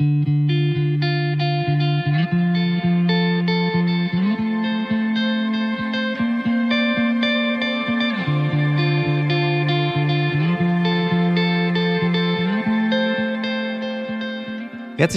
Herzlich 0.00 0.16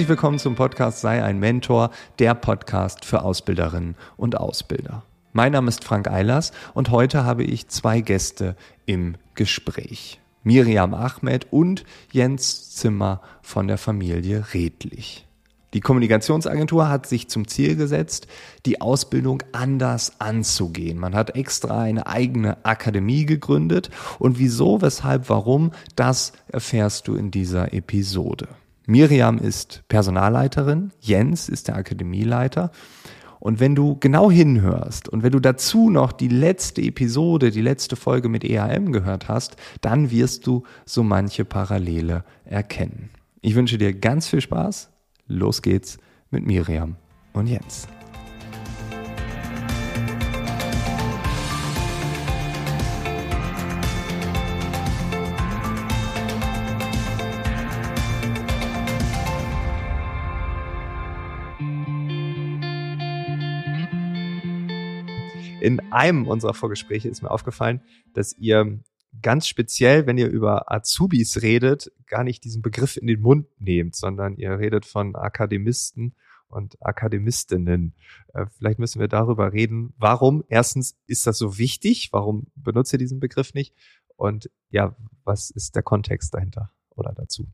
willkommen 0.10 0.40
zum 0.40 0.56
Podcast 0.56 1.00
Sei 1.00 1.24
ein 1.24 1.40
Mentor, 1.40 1.92
der 2.20 2.36
Podcast 2.36 3.06
für 3.06 3.22
Ausbilderinnen 3.22 3.96
und 4.18 4.38
Ausbilder. 4.38 5.06
Mein 5.32 5.54
Name 5.54 5.70
ist 5.70 5.86
Frank 5.86 6.10
Eilers 6.10 6.52
und 6.74 6.90
heute 6.90 7.24
habe 7.24 7.46
ich 7.46 7.70
zwei 7.70 8.02
Gäste 8.02 8.58
im 8.86 9.16
Gespräch. 9.36 10.20
Miriam 10.44 10.94
Ahmed 10.94 11.48
und 11.52 11.86
Jens 12.12 12.76
Zimmer 12.76 13.22
von 13.42 13.68
der 13.68 13.78
Familie 13.78 14.46
Redlich. 14.54 15.26
Die 15.74 15.80
Kommunikationsagentur 15.80 16.88
hat 16.88 17.08
sich 17.08 17.30
zum 17.30 17.48
Ziel 17.48 17.76
gesetzt, 17.76 18.28
die 18.68 18.80
Ausbildung 18.80 19.42
anders 19.54 20.20
anzugehen. 20.20 21.00
Man 21.00 21.16
hat 21.16 21.36
extra 21.36 21.82
eine 21.82 22.06
eigene 22.06 22.64
Akademie 22.64 23.26
gegründet 23.26 23.90
und 24.20 24.38
wieso, 24.38 24.82
weshalb, 24.82 25.30
warum, 25.30 25.72
das 25.96 26.34
erfährst 26.48 27.08
du 27.08 27.16
in 27.16 27.32
dieser 27.32 27.74
Episode. 27.74 28.50
Miriam 28.86 29.40
ist 29.40 29.84
Personalleiterin, 29.88 30.92
Jens 31.00 31.50
ist 31.50 31.70
der 31.70 31.78
Akademieleiter. 31.78 32.72
Und 33.44 33.60
wenn 33.60 33.76
du 33.76 33.98
genau 34.00 34.32
hinhörst 34.32 35.10
und 35.10 35.22
wenn 35.22 35.34
du 35.34 35.42
dazu 35.42 35.90
noch 35.90 36.14
die 36.14 36.30
letzte 36.30 36.82
Episode, 36.82 37.52
die 37.52 37.60
letzte 37.60 37.98
Folge 37.98 38.30
mit 38.30 38.46
EAM 38.46 38.94
gehört 38.94 39.28
hast, 39.28 39.58
dann 39.82 40.12
wirst 40.12 40.48
du 40.48 40.64
so 40.86 41.04
manche 41.04 41.44
Parallele 41.44 42.24
erkennen. 42.46 43.10
Ich 43.42 43.56
wünsche 43.56 43.78
dir 43.78 43.94
ganz 43.94 44.30
viel 44.30 44.40
Spaß. 44.40 44.92
Los 45.28 45.62
geht's 45.62 45.98
mit 46.32 46.46
Miriam 46.46 46.96
und 47.34 47.48
Jens. 47.48 47.86
In 65.64 65.80
einem 65.94 66.28
unserer 66.28 66.54
Vorgespräche 66.54 67.08
ist 67.08 67.24
mir 67.24 67.32
aufgefallen, 67.32 67.82
dass 68.14 68.38
ihr 68.38 68.80
ganz 69.22 69.48
speziell, 69.48 70.06
wenn 70.06 70.18
ihr 70.18 70.28
über 70.28 70.70
Azubis 70.70 71.42
redet, 71.42 71.90
gar 72.06 72.26
nicht 72.26 72.44
diesen 72.44 72.62
Begriff 72.62 72.98
in 72.98 73.08
den 73.08 73.22
Mund 73.22 73.48
nehmt, 73.60 73.96
sondern 73.96 74.36
ihr 74.36 74.60
redet 74.60 74.86
von 74.86 75.16
Akademisten 75.16 76.16
und 76.48 76.76
Akademistinnen. 76.82 77.96
Äh, 78.34 78.48
vielleicht 78.58 78.78
müssen 78.78 79.00
wir 79.00 79.08
darüber 79.08 79.54
reden. 79.54 79.94
Warum? 79.98 80.44
Erstens 80.50 80.98
ist 81.08 81.26
das 81.28 81.38
so 81.38 81.58
wichtig? 81.58 82.10
Warum 82.12 82.48
benutzt 82.56 82.92
ihr 82.92 83.00
diesen 83.00 83.22
Begriff 83.22 83.54
nicht? 83.54 83.74
Und 84.18 84.50
ja, 84.70 84.96
was 85.24 85.50
ist 85.50 85.76
der 85.76 85.84
Kontext 85.84 86.34
dahinter 86.34 86.72
oder 86.90 87.14
dazu? 87.14 87.48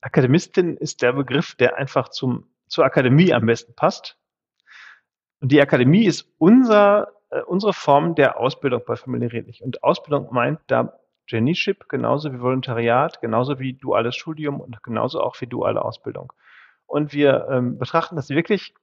Akademistin 0.00 0.76
ist 0.76 1.00
der 1.00 1.12
Begriff, 1.12 1.54
der 1.54 1.76
einfach 1.76 2.08
zum, 2.08 2.46
zur 2.66 2.84
Akademie 2.84 3.32
am 3.32 3.46
besten 3.46 3.74
passt. 3.74 4.19
Und 5.40 5.52
die 5.52 5.60
Akademie 5.60 6.04
ist 6.04 6.28
unser, 6.38 7.12
äh, 7.30 7.42
unsere 7.42 7.72
Form 7.72 8.14
der 8.14 8.38
Ausbildung 8.38 8.82
bei 8.86 8.96
Familie 8.96 9.32
Redlich. 9.32 9.62
Und 9.62 9.82
Ausbildung 9.82 10.28
meint 10.32 10.60
da 10.66 10.98
Genieship 11.26 11.88
genauso 11.88 12.32
wie 12.32 12.40
Volontariat, 12.40 13.20
genauso 13.20 13.58
wie 13.58 13.74
duales 13.74 14.16
Studium 14.16 14.60
und 14.60 14.82
genauso 14.82 15.20
auch 15.20 15.40
wie 15.40 15.46
duale 15.46 15.82
Ausbildung. 15.82 16.32
Und 16.86 17.12
wir 17.12 17.46
ähm, 17.50 17.78
betrachten 17.78 18.16
das 18.16 18.30
wirklich 18.30 18.74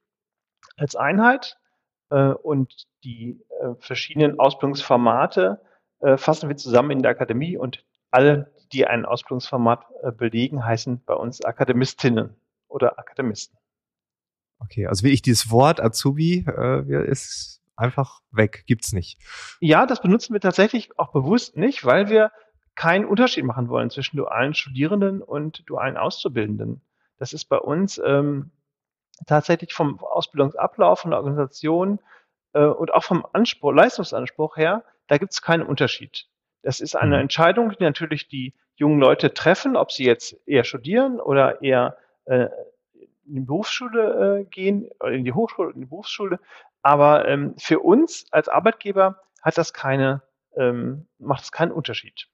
als 0.76 0.96
Einheit 0.96 1.58
äh, 2.10 2.30
und 2.30 2.86
die 3.04 3.44
äh, 3.60 3.74
verschiedenen 3.78 4.38
Ausbildungsformate 4.40 5.60
äh, 6.00 6.16
fassen 6.16 6.48
wir 6.48 6.56
zusammen 6.56 6.92
in 6.92 7.02
der 7.02 7.10
Akademie 7.10 7.56
und 7.56 7.84
alle, 8.10 8.50
die 8.72 8.86
ein 8.86 9.04
Ausbildungsformat 9.04 9.84
äh, 10.02 10.12
belegen, 10.12 10.64
heißen 10.64 11.04
bei 11.04 11.14
uns 11.14 11.44
Akademistinnen 11.44 12.34
oder 12.68 12.98
Akademisten. 12.98 13.58
Okay, 14.60 14.86
also 14.86 15.04
wie 15.04 15.10
ich 15.10 15.22
dieses 15.22 15.50
Wort 15.50 15.80
Azubi 15.80 16.44
äh, 16.46 17.10
ist 17.10 17.60
einfach 17.76 18.20
weg, 18.32 18.64
gibt's 18.66 18.92
nicht. 18.92 19.18
Ja, 19.60 19.86
das 19.86 20.02
benutzen 20.02 20.32
wir 20.32 20.40
tatsächlich 20.40 20.98
auch 20.98 21.12
bewusst 21.12 21.56
nicht, 21.56 21.84
weil 21.84 22.08
wir 22.08 22.32
keinen 22.74 23.04
Unterschied 23.04 23.44
machen 23.44 23.68
wollen 23.68 23.90
zwischen 23.90 24.16
dualen 24.16 24.54
Studierenden 24.54 25.22
und 25.22 25.68
dualen 25.68 25.96
Auszubildenden. 25.96 26.80
Das 27.18 27.32
ist 27.32 27.46
bei 27.46 27.58
uns 27.58 28.00
ähm, 28.04 28.50
tatsächlich 29.26 29.72
vom 29.72 29.98
Ausbildungsablauf, 30.00 31.00
von 31.00 31.10
der 31.10 31.18
Organisation 31.18 31.98
äh, 32.52 32.64
und 32.64 32.94
auch 32.94 33.04
vom 33.04 33.26
Anspruch, 33.32 33.72
Leistungsanspruch 33.72 34.56
her, 34.56 34.84
da 35.08 35.18
gibt's 35.18 35.42
keinen 35.42 35.62
Unterschied. 35.62 36.26
Das 36.62 36.80
ist 36.80 36.96
eine 36.96 37.16
mhm. 37.16 37.22
Entscheidung, 37.22 37.70
die 37.70 37.82
natürlich 37.82 38.28
die 38.28 38.54
jungen 38.76 39.00
Leute 39.00 39.34
treffen, 39.34 39.76
ob 39.76 39.90
sie 39.90 40.04
jetzt 40.04 40.36
eher 40.46 40.64
studieren 40.64 41.20
oder 41.20 41.62
eher 41.62 41.96
äh, 42.26 42.48
in 43.28 43.34
die 43.34 43.40
Berufsschule 43.46 44.40
äh, 44.40 44.44
gehen, 44.44 44.88
oder 45.00 45.12
in 45.12 45.24
die 45.24 45.32
Hochschule, 45.32 45.72
in 45.72 45.80
die 45.80 45.86
Berufsschule. 45.86 46.40
Aber 46.82 47.28
ähm, 47.28 47.54
für 47.58 47.80
uns 47.80 48.26
als 48.30 48.48
Arbeitgeber 48.48 49.20
hat 49.42 49.58
das 49.58 49.72
keine, 49.72 50.22
ähm, 50.56 51.06
macht 51.18 51.44
es 51.44 51.52
keinen 51.52 51.72
Unterschied. 51.72 52.28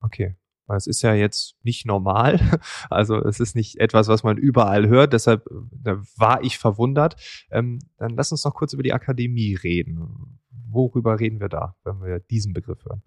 Okay. 0.00 0.36
Weil 0.66 0.78
es 0.78 0.86
ist 0.86 1.02
ja 1.02 1.12
jetzt 1.12 1.56
nicht 1.62 1.86
normal. 1.86 2.40
Also 2.90 3.16
es 3.16 3.40
ist 3.40 3.54
nicht 3.54 3.80
etwas, 3.80 4.08
was 4.08 4.22
man 4.22 4.36
überall 4.36 4.88
hört. 4.88 5.12
Deshalb 5.12 5.46
war 6.16 6.42
ich 6.42 6.58
verwundert. 6.58 7.16
Ähm, 7.50 7.80
dann 7.98 8.14
lass 8.16 8.32
uns 8.32 8.44
noch 8.44 8.54
kurz 8.54 8.72
über 8.72 8.82
die 8.82 8.92
Akademie 8.92 9.54
reden. 9.54 10.40
Worüber 10.70 11.20
reden 11.20 11.40
wir 11.40 11.48
da, 11.48 11.76
wenn 11.84 12.00
wir 12.00 12.20
diesen 12.20 12.52
Begriff 12.52 12.84
hören? 12.84 13.02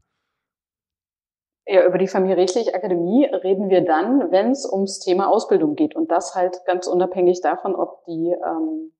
Ja, 1.70 1.86
über 1.86 1.98
die 1.98 2.08
Familie 2.08 2.38
Redlich 2.38 2.74
Akademie 2.74 3.26
reden 3.26 3.70
wir 3.70 3.84
dann, 3.84 4.32
wenn 4.32 4.52
es 4.52 4.66
ums 4.66 5.00
Thema 5.00 5.28
Ausbildung 5.28 5.76
geht. 5.76 5.98
Und 5.98 6.12
das 6.12 6.34
halt 6.34 6.64
ganz 6.66 6.88
unabhängig 6.88 7.42
davon, 7.42 7.76
ob 7.76 8.06
die, 8.06 8.32
ähm, 8.32 8.94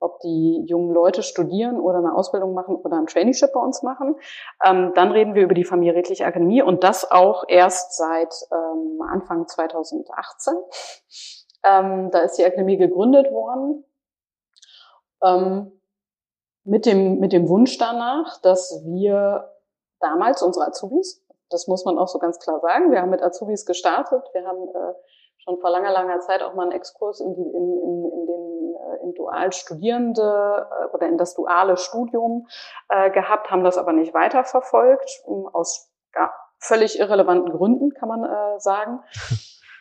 ob 0.00 0.18
die 0.20 0.64
jungen 0.66 0.92
Leute 0.92 1.22
studieren 1.22 1.78
oder 1.78 1.98
eine 1.98 2.12
Ausbildung 2.12 2.54
machen 2.54 2.74
oder 2.74 2.96
ein 2.98 3.06
Traineeship 3.06 3.52
bei 3.52 3.60
uns 3.60 3.84
machen. 3.84 4.16
Ähm, 4.64 4.92
dann 4.96 5.12
reden 5.12 5.36
wir 5.36 5.44
über 5.44 5.54
die 5.54 5.62
Familie 5.62 5.94
Redlich 5.94 6.24
Akademie 6.24 6.60
und 6.60 6.82
das 6.82 7.08
auch 7.08 7.44
erst 7.46 7.96
seit 7.96 8.34
ähm, 8.50 9.00
Anfang 9.08 9.46
2018. 9.46 10.54
Ähm, 11.64 12.10
da 12.10 12.18
ist 12.22 12.36
die 12.36 12.44
Akademie 12.44 12.78
gegründet 12.78 13.30
worden. 13.30 13.84
Ähm, 15.22 15.70
mit 16.64 16.84
dem, 16.84 17.20
mit 17.20 17.32
dem 17.32 17.48
Wunsch 17.48 17.78
danach, 17.78 18.40
dass 18.40 18.82
wir 18.84 19.54
damals 20.00 20.42
unsere 20.42 20.66
Azubis, 20.66 21.24
das 21.50 21.66
muss 21.66 21.84
man 21.84 21.98
auch 21.98 22.08
so 22.08 22.18
ganz 22.18 22.38
klar 22.38 22.60
sagen. 22.60 22.90
Wir 22.90 23.00
haben 23.00 23.10
mit 23.10 23.22
Azubis 23.22 23.66
gestartet. 23.66 24.22
Wir 24.32 24.46
haben 24.46 24.68
äh, 24.68 24.94
schon 25.38 25.58
vor 25.60 25.70
langer, 25.70 25.92
langer 25.92 26.20
Zeit 26.20 26.42
auch 26.42 26.54
mal 26.54 26.64
einen 26.64 26.72
Exkurs 26.72 27.20
in, 27.20 27.34
die, 27.34 27.40
in, 27.40 27.78
in, 27.82 28.10
in 28.12 28.26
den 28.26 28.74
äh, 28.76 29.04
in 29.04 29.14
dual 29.14 29.52
Studierende 29.52 30.66
äh, 30.70 30.94
oder 30.94 31.08
in 31.08 31.16
das 31.16 31.34
duale 31.34 31.76
Studium 31.76 32.46
äh, 32.88 33.10
gehabt, 33.10 33.50
haben 33.50 33.64
das 33.64 33.78
aber 33.78 33.92
nicht 33.92 34.14
weiterverfolgt, 34.14 35.22
aus 35.52 35.90
ja, 36.14 36.32
völlig 36.58 36.98
irrelevanten 36.98 37.52
Gründen, 37.52 37.92
kann 37.94 38.08
man 38.08 38.24
äh, 38.24 38.60
sagen. 38.60 39.00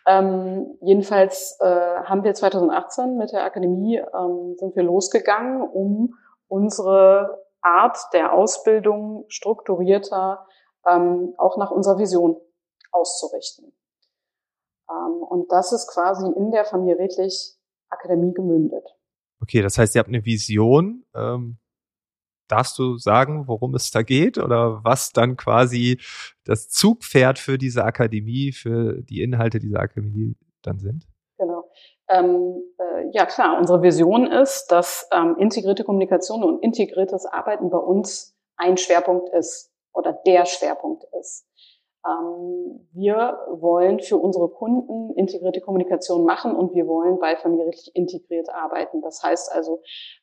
Ähm, 0.10 0.78
jedenfalls 0.80 1.60
äh, 1.60 1.66
haben 1.66 2.24
wir 2.24 2.34
2018 2.34 3.18
mit 3.18 3.34
der 3.34 3.44
Akademie 3.44 3.98
ähm, 3.98 4.56
sind 4.56 4.74
wir 4.74 4.84
losgegangen, 4.84 5.62
um 5.62 6.14
unsere 6.48 7.44
Art 7.62 7.98
der 8.14 8.32
Ausbildung 8.32 9.26
strukturierter 9.28 10.48
ähm, 10.86 11.34
auch 11.38 11.58
nach 11.58 11.72
unserer 11.72 11.98
Vision 11.98 12.38
auszurichten. 12.92 13.74
Ähm, 14.90 15.22
und 15.24 15.52
das 15.52 15.72
ist 15.72 15.88
quasi 15.88 16.26
in 16.36 16.52
der 16.52 16.66
Familie 16.66 17.00
Redlich 17.00 17.56
Akademie 17.90 18.34
gemündet. 18.34 18.84
Okay, 19.42 19.62
das 19.62 19.78
heißt, 19.78 19.96
ihr 19.96 20.00
habt 20.00 20.10
eine 20.10 20.26
Vision. 20.26 21.06
Ähm, 21.16 21.58
darfst 22.48 22.78
du 22.80 22.98
sagen, 22.98 23.48
worum 23.48 23.76
es 23.76 23.92
da 23.92 24.02
geht 24.02 24.38
oder 24.38 24.84
was 24.84 25.12
dann 25.12 25.36
quasi 25.36 26.00
das 26.46 26.70
Zugpferd 26.70 27.40
für 27.40 27.58
diese 27.58 27.84
Akademie, 27.84 28.52
für 28.52 29.02
die 29.02 29.22
Inhalte 29.22 29.60
dieser 29.60 29.80
Akademie 29.80 30.36
dann 30.62 30.80
sind? 30.80 31.08
Genau. 31.38 31.70
Ähm, 32.10 32.62
äh, 32.78 33.10
ja 33.12 33.26
klar, 33.26 33.58
unsere 33.60 33.82
Vision 33.82 34.28
ist, 34.28 34.68
dass 34.68 35.08
ähm, 35.12 35.36
integrierte 35.38 35.84
Kommunikation 35.84 36.44
und 36.44 36.64
integriertes 36.64 37.26
Arbeiten 37.26 37.70
bei 37.70 37.78
uns 37.78 38.36
ein 38.56 38.78
Schwerpunkt 38.78 39.30
ist 39.30 39.72
oder 39.98 40.14
der 40.14 40.46
Schwerpunkt 40.46 41.04
ist. 41.20 41.48
Ähm, 42.06 42.88
wir 42.94 43.38
wollen 43.52 44.00
für 44.00 44.18
unsere 44.18 44.50
Kunden 44.50 45.14
integrierte 45.16 45.62
Kommunikation 45.62 46.26
machen 46.26 46.56
und 46.56 46.74
wir 46.74 46.88
wollen 46.88 47.20
bei 47.20 47.36
familienrechtlich 47.36 47.96
integriert 47.96 48.50
arbeiten. 48.50 49.02
Das 49.02 49.22
heißt 49.24 49.52
also, 49.52 49.82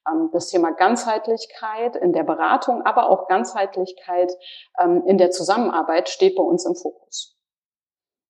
ähm, 0.08 0.30
das 0.32 0.48
Thema 0.48 0.70
Ganzheitlichkeit 0.70 1.96
in 1.96 2.12
der 2.12 2.24
Beratung, 2.24 2.82
aber 2.82 3.10
auch 3.10 3.26
Ganzheitlichkeit 3.28 4.32
ähm, 4.80 5.02
in 5.06 5.18
der 5.18 5.30
Zusammenarbeit 5.30 6.08
steht 6.08 6.36
bei 6.36 6.42
uns 6.42 6.64
im 6.64 6.74
Fokus. 6.74 7.36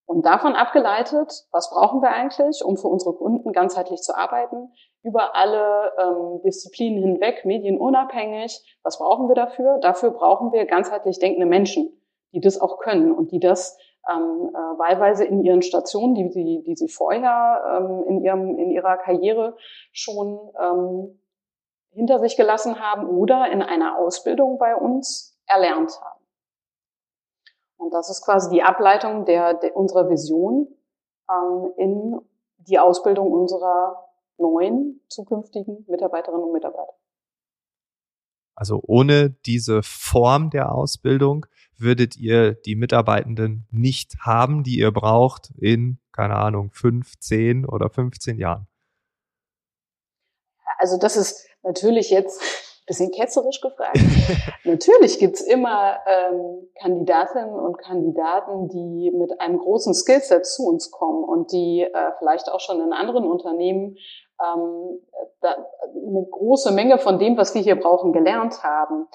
Und 0.07 0.27
davon 0.27 0.55
abgeleitet, 0.55 1.47
was 1.51 1.71
brauchen 1.71 2.03
wir 2.03 2.11
eigentlich, 2.11 2.63
um 2.65 2.77
für 2.77 2.89
unsere 2.89 3.15
Kunden 3.15 3.53
ganzheitlich 3.53 4.03
zu 4.03 4.15
arbeiten, 4.15 4.73
über 5.05 5.37
alle 5.37 5.93
ähm, 5.99 6.41
Disziplinen 6.43 7.03
hinweg, 7.03 7.45
medienunabhängig, 7.45 8.79
was 8.83 8.99
brauchen 8.99 9.29
wir 9.29 9.35
dafür? 9.35 9.79
Dafür 9.79 10.11
brauchen 10.11 10.53
wir 10.53 10.65
ganzheitlich 10.65 11.19
denkende 11.19 11.47
Menschen, 11.47 11.93
die 12.33 12.41
das 12.41 12.59
auch 12.59 12.79
können 12.79 13.13
und 13.13 13.31
die 13.31 13.39
das 13.39 13.79
ähm, 14.11 14.51
äh, 14.51 14.79
wahlweise 14.79 15.25
in 15.25 15.43
ihren 15.45 15.61
Stationen, 15.61 16.15
die 16.15 16.31
sie, 16.31 16.63
die 16.67 16.75
sie 16.75 16.89
vorher 16.89 17.81
ähm, 17.81 18.05
in, 18.09 18.25
ihrem, 18.25 18.59
in 18.59 18.71
ihrer 18.71 18.97
Karriere 18.97 19.57
schon 19.93 20.51
ähm, 20.59 21.21
hinter 21.91 22.19
sich 22.19 22.37
gelassen 22.37 22.81
haben 22.81 23.07
oder 23.07 23.53
in 23.53 23.63
einer 23.63 23.99
Ausbildung 23.99 24.59
bei 24.59 24.75
uns 24.75 25.39
erlernt 25.47 26.01
haben. 26.01 26.25
Und 27.77 27.93
das 27.93 28.09
ist 28.09 28.25
quasi 28.25 28.51
die 28.51 28.63
Ableitung 28.63 29.27
der, 29.27 29.53
der 29.53 29.77
unserer 29.77 30.09
Vision 30.09 30.67
ähm, 31.31 31.73
in 31.77 32.21
die 32.57 32.79
Ausbildung 32.79 33.31
unserer 33.31 34.04
neuen 34.39 35.01
zukünftigen 35.09 35.85
Mitarbeiterinnen 35.89 36.45
und 36.45 36.53
Mitarbeiter. 36.53 36.95
Also 38.57 38.81
ohne 38.87 39.31
diese 39.31 39.83
Form 39.83 40.51
der 40.51 40.73
Ausbildung 40.73 41.47
würdet 41.77 42.17
ihr 42.17 42.55
die 42.55 42.77
Mitarbeitenden 42.77 43.67
nicht 43.71 44.15
haben, 44.21 44.63
die 44.63 44.79
ihr 44.79 44.93
braucht 44.93 45.51
in, 45.59 45.99
keine 46.13 46.37
Ahnung, 46.37 46.71
fünf, 46.73 47.19
zehn 47.19 47.67
oder 47.67 47.91
15 47.91 48.39
Jahren? 48.39 48.69
Also 50.79 50.99
das 50.99 51.17
ist 51.17 51.49
natürlich 51.63 52.11
jetzt 52.11 52.41
ein 52.41 52.87
bisschen 52.87 53.11
ketzerisch 53.11 53.61
gefragt. 53.61 53.99
natürlich 54.65 55.19
gibt's 55.19 55.41
immer 55.41 55.99
ähm, 56.07 56.69
Kandidatinnen 56.81 57.55
und 57.55 57.79
Kandidaten, 57.79 58.69
die 58.69 59.11
mit 59.11 59.41
einem 59.41 59.59
großen 59.59 59.95
Skillset 59.95 60.47
zu 60.47 60.67
uns 60.67 60.91
kommen 60.91 61.25
und 61.25 61.51
die 61.51 61.83
äh, 61.83 62.13
vielleicht 62.19 62.51
auch 62.51 62.61
schon 62.61 62.81
in 62.81 62.93
anderen 62.93 63.25
Unternehmen 63.25 63.97
ähm, 64.43 65.01
eine 65.43 66.27
große 66.31 66.73
Menge 66.73 66.99
von 66.99 67.19
dem, 67.19 67.37
was 67.37 67.55
wir 67.55 67.63
hier 67.63 67.79
brauchen, 67.79 68.13
gelernt 68.13 68.63
haben. 68.63 69.09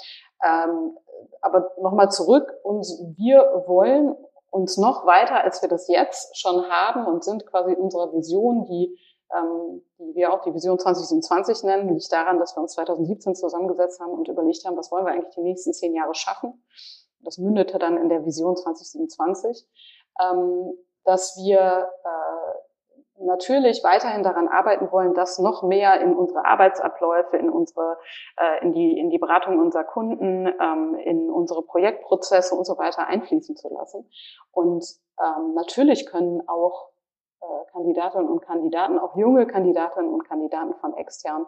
Ähm, 0.44 0.98
aber 1.42 1.72
nochmal 1.82 2.12
zurück, 2.12 2.54
uns, 2.64 3.04
wir 3.18 3.64
wollen 3.68 4.16
uns 4.52 4.78
noch 4.78 5.06
weiter, 5.06 5.44
als 5.44 5.62
wir 5.62 5.70
das 5.70 5.88
jetzt 5.88 6.38
schon 6.38 6.70
haben 6.70 7.06
und 7.06 7.24
sind 7.24 7.46
quasi 7.46 7.74
unserer 7.74 8.12
Vision, 8.14 8.66
die, 8.66 8.98
ähm, 9.36 9.84
die 10.00 10.16
wir 10.16 10.34
auch 10.34 10.42
die 10.42 10.54
Vision 10.54 10.80
2027 10.80 11.64
nennen, 11.64 11.90
liegt 11.90 12.12
daran, 12.12 12.40
dass 12.40 12.56
wir 12.56 12.62
uns 12.62 12.74
2017 12.74 13.36
zusammengesetzt 13.36 14.00
haben 14.00 14.12
und 14.12 14.28
überlegt 14.28 14.66
haben, 14.66 14.78
was 14.78 14.92
wollen 14.92 15.06
wir 15.06 15.14
eigentlich 15.14 15.36
die 15.36 15.42
nächsten 15.42 15.74
zehn 15.74 15.94
Jahre 15.94 16.16
schaffen. 16.16 16.64
Das 17.22 17.38
mündete 17.38 17.80
dann 17.80 17.98
in 17.98 18.10
der 18.10 18.26
Vision 18.26 18.56
2027, 18.56 19.68
ähm, 20.22 20.74
dass 21.04 21.38
wir 21.38 21.90
äh, 22.04 22.49
natürlich 23.22 23.84
weiterhin 23.84 24.24
daran 24.24 24.48
arbeiten 24.48 24.92
wollen, 24.92 25.14
das 25.14 25.40
noch 25.40 25.64
mehr 25.64 26.00
in 26.02 26.16
unsere 26.16 26.46
Arbeitsabläufe, 26.46 27.38
in 27.38 27.50
unsere, 27.50 27.98
äh, 28.38 28.64
in 28.64 28.72
die 28.74 28.98
in 28.98 29.10
die 29.10 29.18
Beratung 29.18 29.60
unserer 29.60 29.84
Kunden, 29.84 30.48
ähm, 30.48 30.96
in 30.96 31.30
unsere 31.30 31.64
Projektprozesse 31.64 32.56
und 32.56 32.66
so 32.66 32.78
weiter 32.78 33.08
einfließen 33.08 33.56
zu 33.56 33.70
lassen. 33.70 34.10
Und 34.52 34.86
ähm, 35.20 35.54
natürlich 35.54 36.06
können 36.06 36.48
auch 36.48 36.90
äh, 37.42 37.72
Kandidatinnen 37.72 38.28
und 38.28 38.42
Kandidaten, 38.42 39.00
auch 39.00 39.16
junge 39.16 39.48
Kandidatinnen 39.48 40.12
und 40.12 40.28
Kandidaten 40.28 40.74
von 40.76 40.94
extern, 40.96 41.46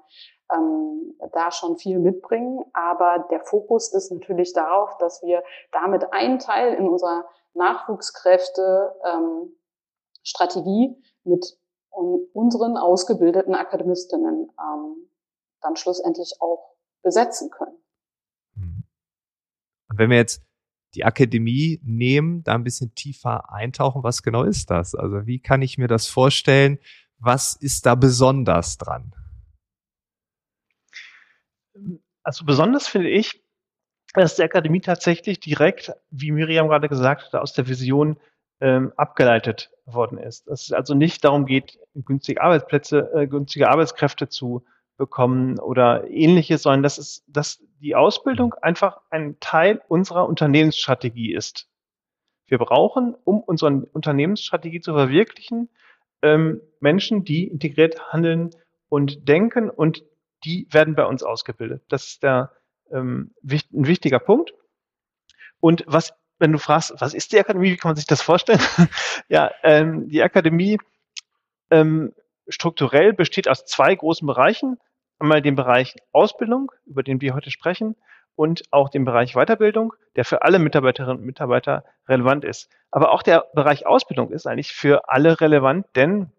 ähm, 0.53 1.17
da 1.33 1.51
schon 1.51 1.77
viel 1.77 1.99
mitbringen. 1.99 2.63
Aber 2.73 3.27
der 3.31 3.41
Fokus 3.41 3.93
ist 3.93 4.11
natürlich 4.11 4.53
darauf, 4.53 4.97
dass 4.97 5.21
wir 5.23 5.43
damit 5.71 6.13
einen 6.13 6.39
Teil 6.39 6.73
in 6.73 6.89
unserer 6.89 7.25
Nachwuchskräfte 7.53 8.95
ähm, 9.05 9.55
Strategie 10.23 10.95
mit 11.23 11.57
unseren 11.91 12.77
ausgebildeten 12.77 13.53
Akademistinnen 13.53 14.49
ähm, 14.59 15.09
dann 15.61 15.75
schlussendlich 15.75 16.35
auch 16.39 16.75
besetzen 17.03 17.49
können. 17.49 17.77
Mhm. 18.55 18.83
Und 19.89 19.97
wenn 19.97 20.09
wir 20.09 20.17
jetzt 20.17 20.43
die 20.95 21.05
Akademie 21.05 21.79
nehmen, 21.83 22.43
da 22.43 22.55
ein 22.55 22.63
bisschen 22.63 22.93
tiefer 22.95 23.51
eintauchen, 23.51 24.03
was 24.03 24.23
genau 24.23 24.43
ist 24.43 24.69
das? 24.69 24.95
Also 24.95 25.25
wie 25.25 25.39
kann 25.39 25.61
ich 25.61 25.77
mir 25.77 25.87
das 25.87 26.07
vorstellen? 26.07 26.79
Was 27.17 27.53
ist 27.53 27.85
da 27.85 27.95
besonders 27.95 28.77
dran? 28.77 29.13
Also 32.23 32.45
besonders 32.45 32.87
finde 32.87 33.09
ich, 33.09 33.43
dass 34.13 34.35
die 34.35 34.43
Akademie 34.43 34.81
tatsächlich 34.81 35.39
direkt, 35.39 35.93
wie 36.09 36.31
Miriam 36.31 36.67
gerade 36.67 36.89
gesagt 36.89 37.25
hat, 37.25 37.35
aus 37.35 37.53
der 37.53 37.67
Vision 37.67 38.19
ähm, 38.59 38.91
abgeleitet 38.97 39.71
worden 39.93 40.17
ist. 40.17 40.47
Dass 40.47 40.63
es 40.63 40.71
also 40.71 40.93
nicht 40.93 41.23
darum 41.23 41.45
geht, 41.45 41.79
günstige 41.93 42.41
Arbeitsplätze, 42.41 43.11
äh, 43.13 43.27
günstige 43.27 43.69
Arbeitskräfte 43.69 44.29
zu 44.29 44.63
bekommen 44.97 45.59
oder 45.59 46.09
ähnliches, 46.09 46.63
sondern 46.63 46.83
dass 46.83 46.97
es, 46.97 47.23
dass 47.27 47.63
die 47.79 47.95
Ausbildung 47.95 48.53
einfach 48.53 49.01
ein 49.09 49.37
Teil 49.39 49.81
unserer 49.87 50.27
Unternehmensstrategie 50.27 51.33
ist. 51.33 51.67
Wir 52.45 52.57
brauchen, 52.57 53.15
um 53.23 53.39
unsere 53.41 53.85
Unternehmensstrategie 53.93 54.81
zu 54.81 54.93
verwirklichen, 54.93 55.69
ähm, 56.21 56.61
Menschen, 56.79 57.23
die 57.23 57.47
integriert 57.47 58.11
handeln 58.11 58.51
und 58.89 59.27
denken 59.27 59.69
und 59.69 60.03
die 60.43 60.67
werden 60.69 60.95
bei 60.95 61.05
uns 61.05 61.23
ausgebildet. 61.23 61.83
Das 61.89 62.07
ist 62.07 62.23
der, 62.23 62.51
ähm, 62.91 63.33
ein 63.43 63.87
wichtiger 63.87 64.19
Punkt. 64.19 64.53
Und 65.59 65.83
was 65.87 66.13
wenn 66.41 66.51
du 66.51 66.57
fragst, 66.57 66.93
was 66.99 67.13
ist 67.13 67.31
die 67.31 67.39
Akademie, 67.39 67.71
wie 67.71 67.77
kann 67.77 67.89
man 67.89 67.95
sich 67.95 68.07
das 68.07 68.21
vorstellen? 68.21 68.59
ja, 69.29 69.51
ähm, 69.63 70.09
die 70.09 70.23
Akademie 70.23 70.79
ähm, 71.69 72.13
strukturell 72.47 73.13
besteht 73.13 73.47
aus 73.47 73.65
zwei 73.65 73.95
großen 73.95 74.25
Bereichen. 74.25 74.77
Einmal 75.19 75.43
den 75.43 75.55
Bereich 75.55 75.95
Ausbildung, 76.11 76.71
über 76.85 77.03
den 77.03 77.21
wir 77.21 77.35
heute 77.35 77.51
sprechen, 77.51 77.95
und 78.35 78.63
auch 78.71 78.89
den 78.89 79.05
Bereich 79.05 79.33
Weiterbildung, 79.33 79.93
der 80.15 80.25
für 80.25 80.41
alle 80.41 80.57
Mitarbeiterinnen 80.57 81.19
und 81.19 81.25
Mitarbeiter 81.25 81.85
relevant 82.07 82.43
ist. 82.43 82.71
Aber 82.89 83.11
auch 83.11 83.21
der 83.21 83.45
Bereich 83.53 83.85
Ausbildung 83.85 84.31
ist 84.31 84.47
eigentlich 84.47 84.73
für 84.73 85.09
alle 85.09 85.39
relevant, 85.41 85.85
denn 85.95 86.31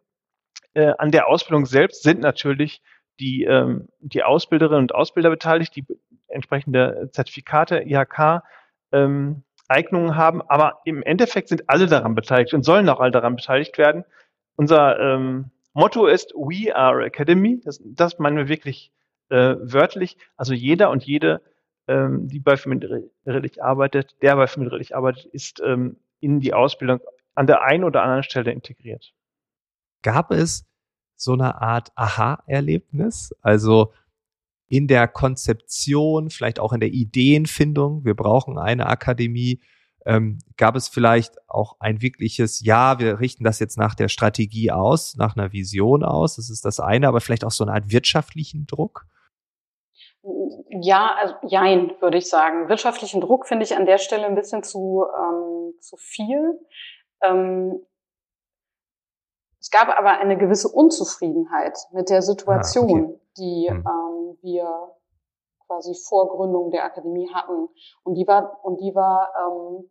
äh, 0.74 0.92
an 0.98 1.12
der 1.12 1.28
Ausbildung 1.28 1.64
selbst 1.64 2.02
sind 2.02 2.20
natürlich 2.20 2.82
die, 3.20 3.44
ähm, 3.44 3.88
die 4.00 4.24
Ausbilderinnen 4.24 4.82
und 4.82 4.94
Ausbilder 4.94 5.30
beteiligt, 5.30 5.76
die 5.76 5.86
entsprechende 6.26 7.10
Zertifikate, 7.12 7.82
IHK, 7.82 8.42
ähm, 8.90 9.44
Eignungen 9.68 10.16
haben, 10.16 10.42
aber 10.42 10.80
im 10.84 11.02
Endeffekt 11.02 11.48
sind 11.48 11.68
alle 11.68 11.86
daran 11.86 12.14
beteiligt 12.14 12.54
und 12.54 12.64
sollen 12.64 12.88
auch 12.88 13.00
alle 13.00 13.10
daran 13.10 13.36
beteiligt 13.36 13.78
werden. 13.78 14.04
Unser 14.56 14.98
ähm, 14.98 15.50
Motto 15.72 16.06
ist 16.06 16.34
We 16.34 16.74
are 16.74 17.04
Academy. 17.04 17.60
Das, 17.64 17.80
das 17.84 18.18
meinen 18.18 18.36
wir 18.36 18.48
wirklich 18.48 18.92
äh, 19.30 19.56
wörtlich. 19.60 20.18
Also 20.36 20.52
jeder 20.52 20.90
und 20.90 21.04
jede, 21.04 21.40
ähm, 21.88 22.28
die 22.28 22.38
bei 22.38 22.56
Familienrelich 22.56 23.62
arbeitet, 23.62 24.16
der 24.22 24.36
bei 24.36 24.46
Familienrelich 24.46 24.94
arbeitet, 24.94 25.26
ist 25.26 25.62
ähm, 25.64 25.96
in 26.20 26.40
die 26.40 26.54
Ausbildung 26.54 27.00
an 27.34 27.46
der 27.46 27.62
einen 27.62 27.84
oder 27.84 28.02
anderen 28.02 28.22
Stelle 28.22 28.52
integriert. 28.52 29.14
Gab 30.02 30.30
es 30.30 30.66
so 31.16 31.32
eine 31.32 31.60
Art 31.62 31.90
Aha-Erlebnis? 31.94 33.34
Also 33.40 33.92
in 34.72 34.88
der 34.88 35.06
Konzeption, 35.06 36.30
vielleicht 36.30 36.58
auch 36.58 36.72
in 36.72 36.80
der 36.80 36.88
Ideenfindung. 36.88 38.06
Wir 38.06 38.14
brauchen 38.14 38.58
eine 38.58 38.86
Akademie. 38.86 39.60
Ähm, 40.06 40.38
gab 40.56 40.76
es 40.76 40.88
vielleicht 40.88 41.34
auch 41.46 41.76
ein 41.78 42.00
wirkliches, 42.00 42.64
ja, 42.64 42.98
wir 42.98 43.20
richten 43.20 43.44
das 43.44 43.58
jetzt 43.58 43.76
nach 43.76 43.94
der 43.94 44.08
Strategie 44.08 44.70
aus, 44.70 45.14
nach 45.16 45.36
einer 45.36 45.52
Vision 45.52 46.02
aus, 46.02 46.36
das 46.36 46.48
ist 46.48 46.64
das 46.64 46.80
eine, 46.80 47.06
aber 47.06 47.20
vielleicht 47.20 47.44
auch 47.44 47.50
so 47.50 47.64
eine 47.64 47.74
Art 47.74 47.92
wirtschaftlichen 47.92 48.66
Druck? 48.66 49.04
Ja, 50.70 51.16
also 51.20 51.34
jein, 51.46 51.92
würde 52.00 52.16
ich 52.16 52.30
sagen. 52.30 52.70
Wirtschaftlichen 52.70 53.20
Druck 53.20 53.46
finde 53.46 53.64
ich 53.64 53.76
an 53.76 53.84
der 53.84 53.98
Stelle 53.98 54.24
ein 54.24 54.34
bisschen 54.34 54.62
zu, 54.62 55.04
ähm, 55.04 55.74
zu 55.80 55.98
viel. 55.98 56.58
Ähm, 57.22 57.78
es 59.62 59.70
gab 59.70 59.88
aber 59.96 60.18
eine 60.18 60.36
gewisse 60.36 60.68
Unzufriedenheit 60.68 61.78
mit 61.92 62.10
der 62.10 62.20
Situation, 62.20 62.90
ah, 62.90 63.08
okay. 63.08 63.20
die 63.38 63.70
hm. 63.70 63.86
ähm, 63.86 64.38
wir 64.42 64.96
quasi 65.68 65.94
vor 65.94 66.30
Gründung 66.30 66.72
der 66.72 66.84
Akademie 66.84 67.30
hatten. 67.32 67.68
Und 68.02 68.14
die 68.14 68.26
war, 68.26 68.58
und 68.64 68.80
die 68.80 68.92
war, 68.92 69.30
ähm, 69.38 69.88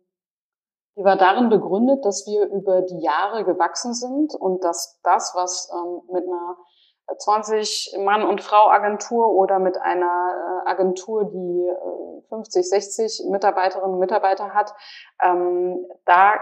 die 0.96 1.04
war 1.04 1.16
darin 1.16 1.48
begründet, 1.48 2.04
dass 2.04 2.26
wir 2.26 2.50
über 2.50 2.82
die 2.82 3.00
Jahre 3.00 3.44
gewachsen 3.44 3.94
sind 3.94 4.34
und 4.34 4.62
dass 4.62 5.00
das, 5.04 5.32
was 5.34 5.72
ähm, 5.74 6.02
mit 6.12 6.24
einer 6.26 6.58
20 7.16 7.96
Mann 8.00 8.24
und 8.24 8.42
Frau 8.42 8.68
Agentur 8.68 9.32
oder 9.32 9.58
mit 9.58 9.78
einer 9.78 10.64
äh, 10.66 10.68
Agentur, 10.68 11.24
die 11.24 11.66
äh, 11.66 12.28
50, 12.28 12.68
60 12.68 13.22
Mitarbeiterinnen 13.30 13.94
und 13.94 14.00
Mitarbeiter 14.00 14.52
hat, 14.52 14.74
ähm, 15.22 15.86
da 16.04 16.34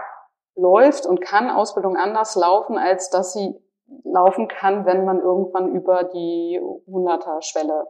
läuft 0.55 1.05
und 1.05 1.21
kann 1.21 1.49
Ausbildung 1.49 1.95
anders 1.95 2.35
laufen, 2.35 2.77
als 2.77 3.09
dass 3.09 3.33
sie 3.33 3.55
laufen 4.03 4.47
kann, 4.47 4.85
wenn 4.85 5.05
man 5.05 5.19
irgendwann 5.19 5.73
über 5.73 6.03
die 6.03 6.59
100er-Schwelle 6.87 7.87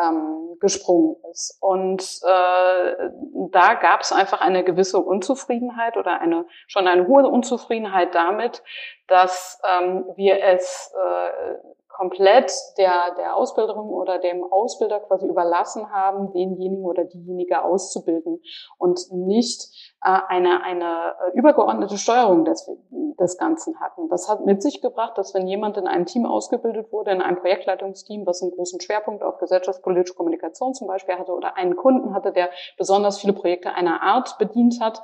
ähm, 0.00 0.56
gesprungen 0.60 1.16
ist. 1.30 1.56
Und 1.60 2.02
äh, 2.24 3.10
da 3.50 3.74
gab 3.74 4.00
es 4.00 4.12
einfach 4.12 4.40
eine 4.40 4.64
gewisse 4.64 4.98
Unzufriedenheit 4.98 5.96
oder 5.96 6.20
eine 6.20 6.46
schon 6.66 6.86
eine 6.86 7.06
hohe 7.06 7.28
Unzufriedenheit 7.28 8.14
damit, 8.14 8.62
dass 9.06 9.60
ähm, 9.64 10.04
wir 10.16 10.42
es 10.42 10.92
äh, 10.96 11.54
komplett 11.94 12.52
der, 12.76 13.14
der 13.16 13.36
Ausbilderin 13.36 13.88
oder 13.88 14.18
dem 14.18 14.44
Ausbilder 14.44 15.00
quasi 15.00 15.26
überlassen 15.26 15.90
haben, 15.92 16.32
denjenigen 16.32 16.84
oder 16.84 17.04
diejenige 17.04 17.62
auszubilden 17.62 18.42
und 18.78 19.00
nicht 19.12 19.94
äh, 20.02 20.18
eine, 20.28 20.64
eine 20.64 21.14
äh, 21.24 21.38
übergeordnete 21.38 21.96
Steuerung 21.96 22.44
des, 22.44 22.68
des 22.90 23.38
Ganzen 23.38 23.78
hatten. 23.78 24.08
Das 24.08 24.28
hat 24.28 24.44
mit 24.44 24.60
sich 24.60 24.82
gebracht, 24.82 25.16
dass 25.16 25.34
wenn 25.34 25.46
jemand 25.46 25.76
in 25.76 25.86
einem 25.86 26.04
Team 26.04 26.26
ausgebildet 26.26 26.92
wurde, 26.92 27.12
in 27.12 27.22
einem 27.22 27.38
Projektleitungsteam, 27.38 28.26
was 28.26 28.42
einen 28.42 28.50
großen 28.50 28.80
Schwerpunkt 28.80 29.22
auf 29.22 29.38
gesellschaftspolitische 29.38 30.14
Kommunikation 30.14 30.74
zum 30.74 30.88
Beispiel 30.88 31.14
hatte 31.14 31.32
oder 31.32 31.56
einen 31.56 31.76
Kunden 31.76 32.12
hatte, 32.12 32.32
der 32.32 32.50
besonders 32.76 33.18
viele 33.18 33.34
Projekte 33.34 33.72
einer 33.72 34.02
Art 34.02 34.36
bedient 34.38 34.80
hat, 34.80 35.00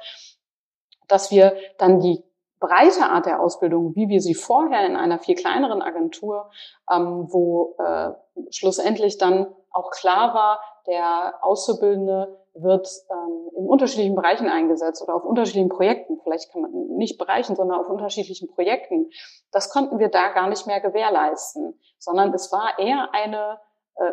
dass 1.07 1.31
wir 1.31 1.55
dann 1.79 2.01
die 2.01 2.25
breite 2.61 3.07
Art 3.07 3.27
der 3.27 3.41
Ausbildung, 3.41 3.97
wie 3.97 4.09
wir 4.09 4.21
sie 4.21 4.35
vorher 4.35 4.87
in 4.87 4.95
einer 4.95 5.19
viel 5.19 5.35
kleineren 5.35 5.83
Agentur, 5.83 6.51
ähm, 6.91 7.27
wo 7.31 7.75
äh, 7.79 8.11
schlussendlich 8.51 9.19
dann 9.19 9.47
auch 9.73 9.91
klar 9.91 10.35
war, 10.35 10.61
der 10.87 11.35
Auszubildende 11.43 12.39
wird 12.55 12.89
ähm, 13.11 13.51
in 13.57 13.67
unterschiedlichen 13.67 14.15
Bereichen 14.15 14.49
eingesetzt 14.49 15.03
oder 15.03 15.15
auf 15.15 15.25
unterschiedlichen 15.25 15.69
Projekten. 15.69 16.21
Vielleicht 16.23 16.53
kann 16.53 16.63
man 16.63 16.73
nicht 16.97 17.19
Bereichen, 17.19 17.57
sondern 17.57 17.81
auf 17.81 17.89
unterschiedlichen 17.89 18.49
Projekten. 18.49 19.11
Das 19.53 19.71
konnten 19.71 19.99
wir 19.99 20.09
da 20.09 20.29
gar 20.33 20.49
nicht 20.49 20.67
mehr 20.67 20.81
gewährleisten, 20.81 21.79
sondern 21.99 22.35
es 22.35 22.53
war 22.53 22.79
eher 22.79 23.09
eine, 23.13 23.61
äh, 23.97 24.13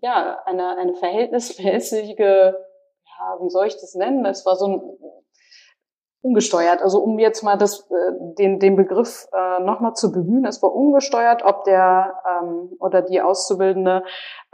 ja, 0.00 0.40
eine, 0.44 0.76
eine 0.76 0.94
verhältnismäßige, 0.94 2.18
ja, 2.18 3.38
wie 3.40 3.50
soll 3.50 3.66
ich 3.66 3.74
das 3.74 3.94
nennen? 3.94 4.24
Es 4.24 4.46
war 4.46 4.56
so 4.56 4.66
ein 4.66 4.98
ungesteuert. 6.26 6.82
Also 6.82 6.98
um 6.98 7.18
jetzt 7.18 7.42
mal 7.42 7.56
das, 7.56 7.88
äh, 7.90 8.34
den, 8.38 8.58
den 8.58 8.76
Begriff 8.76 9.26
äh, 9.32 9.60
nochmal 9.62 9.94
zu 9.94 10.12
bemühen, 10.12 10.44
es 10.44 10.62
war 10.62 10.74
ungesteuert, 10.74 11.42
ob 11.44 11.64
der 11.64 12.14
ähm, 12.28 12.76
oder 12.78 13.02
die 13.02 13.20
Auszubildende 13.20 14.02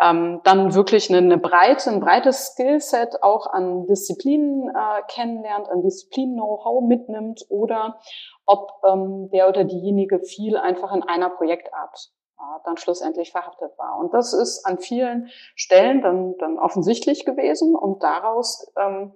ähm, 0.01 0.41
dann 0.45 0.75
wirklich 0.75 1.11
eine, 1.11 1.19
eine 1.19 1.39
breite, 1.39 1.91
ein 1.91 2.01
breites 2.01 2.53
Skillset 2.53 3.23
auch 3.23 3.47
an 3.47 3.87
Disziplinen 3.87 4.69
äh, 4.69 5.03
kennenlernt, 5.09 5.69
an 5.69 5.83
Disziplinen-Know-how 5.83 6.83
mitnimmt 6.83 7.45
oder 7.49 7.99
ob 8.47 8.73
ähm, 8.87 9.31
der 9.33 9.49
oder 9.49 9.65
diejenige 9.65 10.21
viel 10.21 10.57
einfach 10.57 10.95
in 10.95 11.03
einer 11.03 11.31
Projektart 11.31 12.11
äh, 12.39 12.43
dann 12.65 12.77
schlussendlich 12.77 13.31
verhaftet 13.31 13.71
war. 13.79 13.99
Und 13.99 14.13
das 14.15 14.33
ist 14.33 14.67
an 14.67 14.79
vielen 14.79 15.29
Stellen 15.55 16.03
dann, 16.03 16.37
dann 16.39 16.59
offensichtlich 16.59 17.25
gewesen 17.25 17.75
und 17.75 18.03
daraus 18.03 18.73
ähm, 18.79 19.13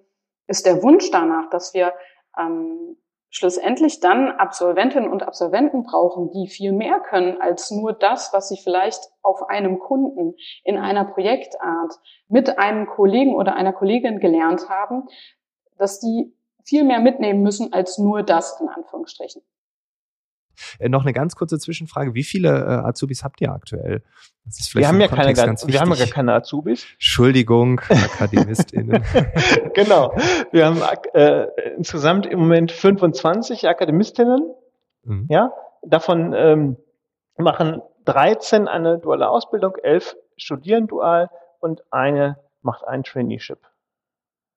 ist 0.46 0.66
der 0.66 0.82
Wunsch 0.82 1.10
danach, 1.10 1.50
dass 1.50 1.74
wir 1.74 1.92
ähm, 2.38 2.96
schlussendlich 3.30 4.00
dann 4.00 4.30
Absolventinnen 4.30 5.10
und 5.10 5.22
Absolventen 5.22 5.82
brauchen, 5.82 6.30
die 6.30 6.48
viel 6.48 6.72
mehr 6.72 7.00
können 7.00 7.40
als 7.40 7.70
nur 7.70 7.92
das, 7.92 8.32
was 8.32 8.48
sie 8.48 8.56
vielleicht 8.56 9.00
auf 9.22 9.48
einem 9.48 9.78
Kunden 9.78 10.34
in 10.64 10.78
einer 10.78 11.04
Projektart 11.04 11.92
mit 12.28 12.58
einem 12.58 12.86
Kollegen 12.86 13.34
oder 13.34 13.54
einer 13.54 13.72
Kollegin 13.72 14.20
gelernt 14.20 14.68
haben, 14.68 15.06
dass 15.76 16.00
die 16.00 16.34
viel 16.64 16.84
mehr 16.84 17.00
mitnehmen 17.00 17.42
müssen 17.42 17.72
als 17.72 17.98
nur 17.98 18.22
das 18.22 18.60
in 18.60 18.68
Anführungsstrichen. 18.68 19.42
Äh, 20.78 20.88
noch 20.88 21.02
eine 21.02 21.12
ganz 21.12 21.36
kurze 21.36 21.58
Zwischenfrage. 21.58 22.14
Wie 22.14 22.24
viele 22.24 22.48
äh, 22.48 22.86
Azubis 22.86 23.24
habt 23.24 23.40
ihr 23.40 23.52
aktuell? 23.52 24.02
Wir 24.74 24.86
haben 24.86 25.00
ja 25.00 25.08
keine, 25.08 25.34
wir 25.34 25.80
haben 25.80 25.90
ja 25.90 25.96
gar 25.96 26.06
keine 26.06 26.34
Azubis. 26.34 26.86
Entschuldigung, 26.94 27.80
AkademistInnen. 27.88 29.02
genau. 29.74 30.14
Wir 30.52 30.66
haben 30.66 30.80
äh, 31.14 31.46
insgesamt 31.76 32.26
im 32.26 32.38
Moment 32.38 32.70
25 32.70 33.68
Akademistinnen. 33.68 34.54
Mhm. 35.02 35.26
Ja, 35.28 35.52
davon 35.82 36.32
ähm, 36.34 36.76
machen 37.36 37.82
13 38.04 38.68
eine 38.68 38.98
duale 38.98 39.28
Ausbildung, 39.28 39.74
11 39.82 40.16
studieren 40.36 40.86
dual 40.86 41.28
und 41.60 41.82
eine 41.90 42.38
macht 42.62 42.84
ein 42.86 43.02
Traineeship. 43.02 43.58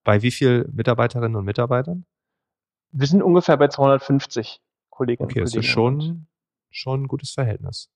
Bei 0.04 0.22
wie 0.22 0.32
viel 0.32 0.70
Mitarbeiterinnen 0.72 1.36
und 1.36 1.46
Mitarbeitern? 1.46 2.06
Wir 2.92 3.08
sind 3.08 3.22
ungefähr 3.22 3.58
bei 3.58 3.68
250. 3.68 4.62
Kolleginnen 5.00 5.30
okay, 5.30 5.40
und 5.42 5.46
Kollegen. 5.46 5.58
Okay, 5.58 5.60
das 5.60 5.66
ist 5.66 5.72
schon, 5.72 6.28
schon 6.70 7.04
ein 7.04 7.08
gutes 7.08 7.32
Verhältnis. 7.32 7.90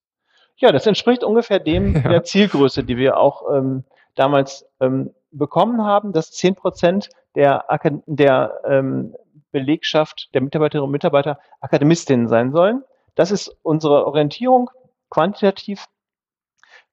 Ja, 0.55 0.71
das 0.71 0.87
entspricht 0.87 1.23
ungefähr 1.23 1.59
dem 1.59 1.95
ja. 2.03 2.09
der 2.09 2.23
Zielgröße, 2.23 2.83
die 2.83 2.97
wir 2.97 3.17
auch 3.17 3.43
ähm, 3.53 3.83
damals 4.15 4.65
ähm, 4.79 5.11
bekommen 5.31 5.83
haben, 5.83 6.13
dass 6.13 6.31
zehn 6.31 6.55
Prozent 6.55 7.09
der, 7.35 7.65
der 8.05 8.53
ähm, 8.65 9.15
Belegschaft, 9.51 10.29
der 10.33 10.41
Mitarbeiterinnen 10.41 10.85
und 10.85 10.91
Mitarbeiter 10.91 11.39
Akademistinnen 11.59 12.27
sein 12.27 12.51
sollen. 12.51 12.83
Das 13.15 13.31
ist 13.31 13.55
unsere 13.63 14.05
Orientierung 14.05 14.69
quantitativ. 15.09 15.85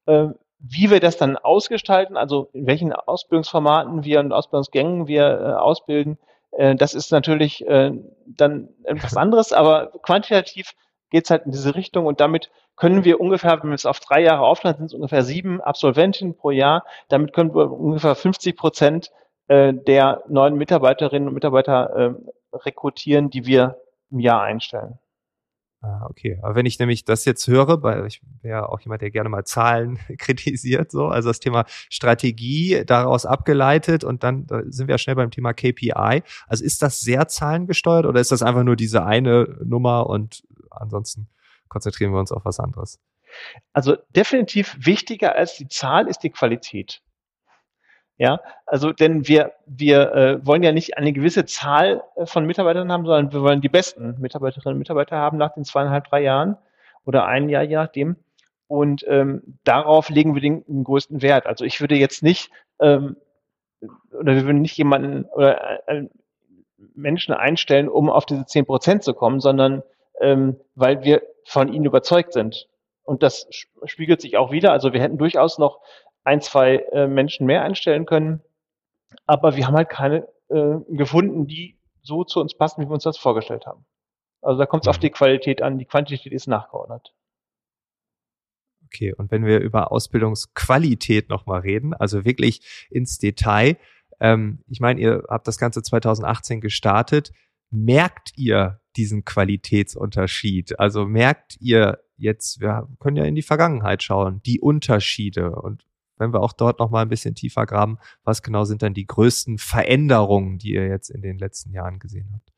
Äh, 0.05 0.29
wie 0.63 0.91
wir 0.91 0.99
das 0.99 1.17
dann 1.17 1.37
ausgestalten, 1.37 2.17
also 2.17 2.49
in 2.53 2.67
welchen 2.67 2.93
Ausbildungsformaten 2.93 4.03
wir 4.03 4.19
und 4.19 4.31
Ausbildungsgängen 4.31 5.07
wir 5.07 5.23
äh, 5.23 5.53
ausbilden, 5.53 6.19
das 6.51 6.93
ist 6.93 7.11
natürlich 7.11 7.65
äh, 7.67 7.91
dann 8.25 8.69
etwas 8.83 9.15
anderes, 9.15 9.53
aber 9.53 9.91
quantitativ 10.01 10.73
geht 11.09 11.25
es 11.25 11.29
halt 11.29 11.45
in 11.45 11.51
diese 11.51 11.75
Richtung 11.75 12.05
und 12.05 12.19
damit 12.19 12.51
können 12.75 13.03
wir 13.03 13.19
ungefähr, 13.21 13.61
wenn 13.61 13.69
wir 13.69 13.75
es 13.75 13.85
auf 13.85 13.99
drei 13.99 14.21
Jahre 14.21 14.41
aufladen, 14.41 14.79
sind 14.79 14.85
es 14.87 14.93
ungefähr 14.93 15.23
sieben 15.23 15.61
Absolventinnen 15.61 16.35
pro 16.35 16.51
Jahr. 16.51 16.83
Damit 17.09 17.33
können 17.33 17.53
wir 17.53 17.71
ungefähr 17.71 18.15
50 18.15 18.55
Prozent 18.57 19.11
äh, 19.47 19.73
der 19.73 20.23
neuen 20.27 20.55
Mitarbeiterinnen 20.55 21.27
und 21.27 21.33
Mitarbeiter 21.33 21.95
äh, 21.95 22.57
rekrutieren, 22.57 23.29
die 23.29 23.45
wir 23.45 23.79
im 24.09 24.19
Jahr 24.19 24.41
einstellen. 24.41 24.97
Ah, 25.83 26.05
okay. 26.07 26.37
Aber 26.43 26.53
wenn 26.53 26.67
ich 26.67 26.77
nämlich 26.77 27.05
das 27.05 27.25
jetzt 27.25 27.47
höre, 27.47 27.81
weil 27.81 28.05
ich 28.05 28.21
wäre 28.43 28.69
auch 28.69 28.79
jemand, 28.81 29.01
der 29.01 29.09
gerne 29.09 29.29
mal 29.29 29.45
Zahlen 29.45 29.97
kritisiert, 30.19 30.91
so, 30.91 31.07
also 31.07 31.29
das 31.29 31.39
Thema 31.39 31.65
Strategie 31.89 32.83
daraus 32.85 33.25
abgeleitet 33.25 34.03
und 34.03 34.23
dann 34.23 34.45
da 34.45 34.61
sind 34.67 34.87
wir 34.87 34.93
ja 34.93 34.99
schnell 34.99 35.15
beim 35.15 35.31
Thema 35.31 35.53
KPI. 35.53 36.21
Also 36.47 36.63
ist 36.63 36.83
das 36.83 36.99
sehr 36.99 37.27
zahlengesteuert 37.27 38.05
oder 38.05 38.21
ist 38.21 38.31
das 38.31 38.43
einfach 38.43 38.63
nur 38.63 38.75
diese 38.75 39.03
eine 39.05 39.57
Nummer 39.63 40.07
und 40.07 40.43
ansonsten 40.69 41.27
konzentrieren 41.67 42.11
wir 42.11 42.19
uns 42.19 42.31
auf 42.31 42.45
was 42.45 42.59
anderes? 42.59 42.99
Also 43.73 43.97
definitiv 44.15 44.77
wichtiger 44.79 45.35
als 45.35 45.55
die 45.55 45.67
Zahl 45.67 46.07
ist 46.07 46.19
die 46.19 46.29
Qualität. 46.29 47.01
Ja, 48.21 48.39
also 48.67 48.91
denn 48.91 49.27
wir, 49.27 49.53
wir 49.65 50.13
äh, 50.13 50.45
wollen 50.45 50.61
ja 50.61 50.71
nicht 50.71 50.95
eine 50.95 51.11
gewisse 51.11 51.45
Zahl 51.45 52.03
äh, 52.15 52.27
von 52.27 52.45
Mitarbeitern 52.45 52.91
haben, 52.91 53.03
sondern 53.03 53.33
wir 53.33 53.41
wollen 53.41 53.61
die 53.61 53.67
besten 53.67 54.21
Mitarbeiterinnen 54.21 54.75
und 54.75 54.77
Mitarbeiter 54.77 55.17
haben 55.17 55.39
nach 55.39 55.55
den 55.55 55.65
zweieinhalb, 55.65 56.07
drei 56.07 56.21
Jahren 56.21 56.55
oder 57.03 57.25
ein 57.25 57.49
Jahr, 57.49 57.63
je 57.63 57.77
nachdem. 57.77 58.17
Und 58.67 59.03
ähm, 59.07 59.57
darauf 59.63 60.09
legen 60.09 60.35
wir 60.35 60.41
den, 60.43 60.63
den 60.65 60.83
größten 60.83 61.23
Wert. 61.23 61.47
Also 61.47 61.65
ich 61.65 61.81
würde 61.81 61.95
jetzt 61.95 62.21
nicht 62.21 62.51
ähm, 62.79 63.17
oder 64.11 64.35
wir 64.35 64.45
würden 64.45 64.61
nicht 64.61 64.77
jemanden 64.77 65.25
oder 65.25 65.89
äh, 65.89 66.03
Menschen 66.93 67.33
einstellen, 67.33 67.89
um 67.89 68.11
auf 68.11 68.27
diese 68.27 68.45
zehn 68.45 68.67
Prozent 68.67 69.01
zu 69.01 69.15
kommen, 69.15 69.39
sondern 69.39 69.81
ähm, 70.19 70.57
weil 70.75 71.03
wir 71.03 71.23
von 71.43 71.73
ihnen 71.73 71.85
überzeugt 71.85 72.33
sind. 72.33 72.67
Und 73.01 73.23
das 73.23 73.47
spiegelt 73.85 74.21
sich 74.21 74.37
auch 74.37 74.51
wieder. 74.51 74.73
Also 74.73 74.93
wir 74.93 75.01
hätten 75.01 75.17
durchaus 75.17 75.57
noch 75.57 75.79
ein, 76.23 76.41
zwei 76.41 76.77
äh, 76.91 77.07
Menschen 77.07 77.45
mehr 77.45 77.63
einstellen 77.63 78.05
können. 78.05 78.41
Aber 79.25 79.55
wir 79.55 79.67
haben 79.67 79.75
halt 79.75 79.89
keine 79.89 80.27
äh, 80.49 80.75
gefunden, 80.89 81.47
die 81.47 81.77
so 82.01 82.23
zu 82.23 82.39
uns 82.39 82.55
passen, 82.55 82.81
wie 82.81 82.87
wir 82.87 82.93
uns 82.93 83.03
das 83.03 83.17
vorgestellt 83.17 83.65
haben. 83.65 83.85
Also 84.41 84.59
da 84.59 84.65
kommt 84.65 84.83
es 84.83 84.87
auf 84.87 84.97
mhm. 84.97 85.01
die 85.01 85.09
Qualität 85.11 85.61
an. 85.61 85.77
Die 85.77 85.85
Quantität 85.85 86.31
ist 86.31 86.47
nachgeordnet. 86.47 87.13
Okay, 88.85 89.13
und 89.13 89.31
wenn 89.31 89.45
wir 89.45 89.59
über 89.59 89.91
Ausbildungsqualität 89.91 91.29
nochmal 91.29 91.61
reden, 91.61 91.93
also 91.93 92.25
wirklich 92.25 92.87
ins 92.89 93.19
Detail, 93.19 93.77
ähm, 94.19 94.59
ich 94.67 94.79
meine, 94.79 94.99
ihr 94.99 95.23
habt 95.29 95.47
das 95.47 95.57
Ganze 95.57 95.81
2018 95.81 96.59
gestartet. 96.59 97.31
Merkt 97.69 98.33
ihr 98.35 98.81
diesen 98.97 99.23
Qualitätsunterschied? 99.23 100.77
Also 100.79 101.05
merkt 101.05 101.55
ihr 101.61 102.03
jetzt, 102.17 102.59
wir 102.59 102.87
können 102.99 103.17
ja 103.17 103.23
in 103.23 103.35
die 103.35 103.41
Vergangenheit 103.41 104.03
schauen, 104.03 104.41
die 104.45 104.59
Unterschiede 104.59 105.55
und 105.55 105.85
wenn 106.21 106.31
wir 106.31 106.41
auch 106.41 106.53
dort 106.53 106.79
noch 106.79 106.89
mal 106.89 107.01
ein 107.01 107.09
bisschen 107.09 107.35
tiefer 107.35 107.65
graben, 107.65 107.97
was 108.23 108.41
genau 108.41 108.63
sind 108.63 108.81
dann 108.81 108.93
die 108.93 109.07
größten 109.07 109.57
Veränderungen, 109.57 110.57
die 110.57 110.71
ihr 110.71 110.87
jetzt 110.87 111.09
in 111.09 111.21
den 111.21 111.37
letzten 111.37 111.73
Jahren 111.73 111.99
gesehen 111.99 112.31
habt? 112.33 112.53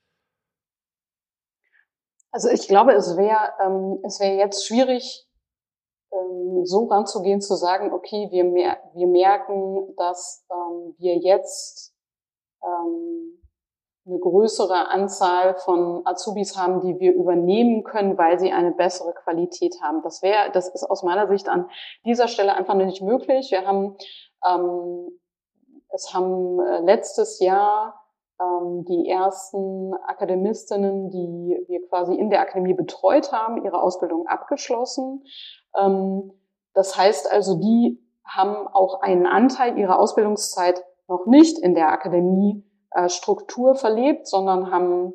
Also 2.32 2.50
ich 2.50 2.68
glaube, 2.68 2.94
es 2.94 3.16
wäre 3.16 3.54
ähm, 3.64 4.00
es 4.06 4.20
wäre 4.20 4.36
jetzt 4.38 4.68
schwierig, 4.68 5.28
ähm, 6.12 6.66
so 6.66 6.86
ranzugehen, 6.86 7.42
zu 7.42 7.56
sagen, 7.56 7.92
okay, 7.94 8.28
wir, 8.32 8.44
mer 8.44 8.78
wir 8.94 9.08
merken, 9.08 9.96
dass 9.98 10.46
ähm, 10.52 10.96
wir 10.98 11.18
jetzt 11.18 11.96
ähm, 12.64 13.43
eine 14.06 14.20
größere 14.20 14.90
Anzahl 14.90 15.56
von 15.56 16.02
Azubis 16.06 16.58
haben, 16.58 16.82
die 16.82 17.00
wir 17.00 17.14
übernehmen 17.14 17.84
können, 17.84 18.18
weil 18.18 18.38
sie 18.38 18.52
eine 18.52 18.72
bessere 18.72 19.14
Qualität 19.14 19.82
haben. 19.82 20.02
Das 20.04 20.22
wäre, 20.22 20.52
das 20.52 20.68
ist 20.68 20.84
aus 20.84 21.04
meiner 21.04 21.28
Sicht 21.28 21.48
an 21.48 21.70
dieser 22.06 22.28
Stelle 22.28 22.54
einfach 22.54 22.76
nicht 22.76 23.02
möglich. 23.02 23.52
Wir 23.52 23.66
haben, 23.66 23.96
ähm, 24.46 25.08
es 25.90 26.14
haben 26.14 26.60
äh, 26.60 26.82
letztes 26.82 27.40
Jahr 27.40 28.04
ähm, 28.42 28.84
die 28.86 29.08
ersten 29.08 29.94
Akademistinnen, 30.06 31.10
die 31.10 31.66
wir 31.68 31.88
quasi 31.88 32.14
in 32.14 32.30
der 32.30 32.42
Akademie 32.42 32.74
betreut 32.74 33.32
haben, 33.32 33.64
ihre 33.64 33.82
Ausbildung 33.82 34.28
abgeschlossen. 34.28 35.24
Ähm, 35.78 36.34
das 36.74 36.98
heißt 36.98 37.32
also, 37.32 37.56
die 37.56 38.04
haben 38.26 38.68
auch 38.68 39.02
einen 39.02 39.28
Anteil 39.28 39.78
ihrer 39.78 40.00
Ausbildungszeit 40.00 40.84
noch 41.08 41.26
nicht 41.26 41.58
in 41.60 41.74
der 41.74 41.90
Akademie 41.90 42.66
äh, 42.96 43.10
Struktur 43.10 43.76
verlebt, 43.76 44.28
sondern 44.28 44.72
haben 44.72 45.14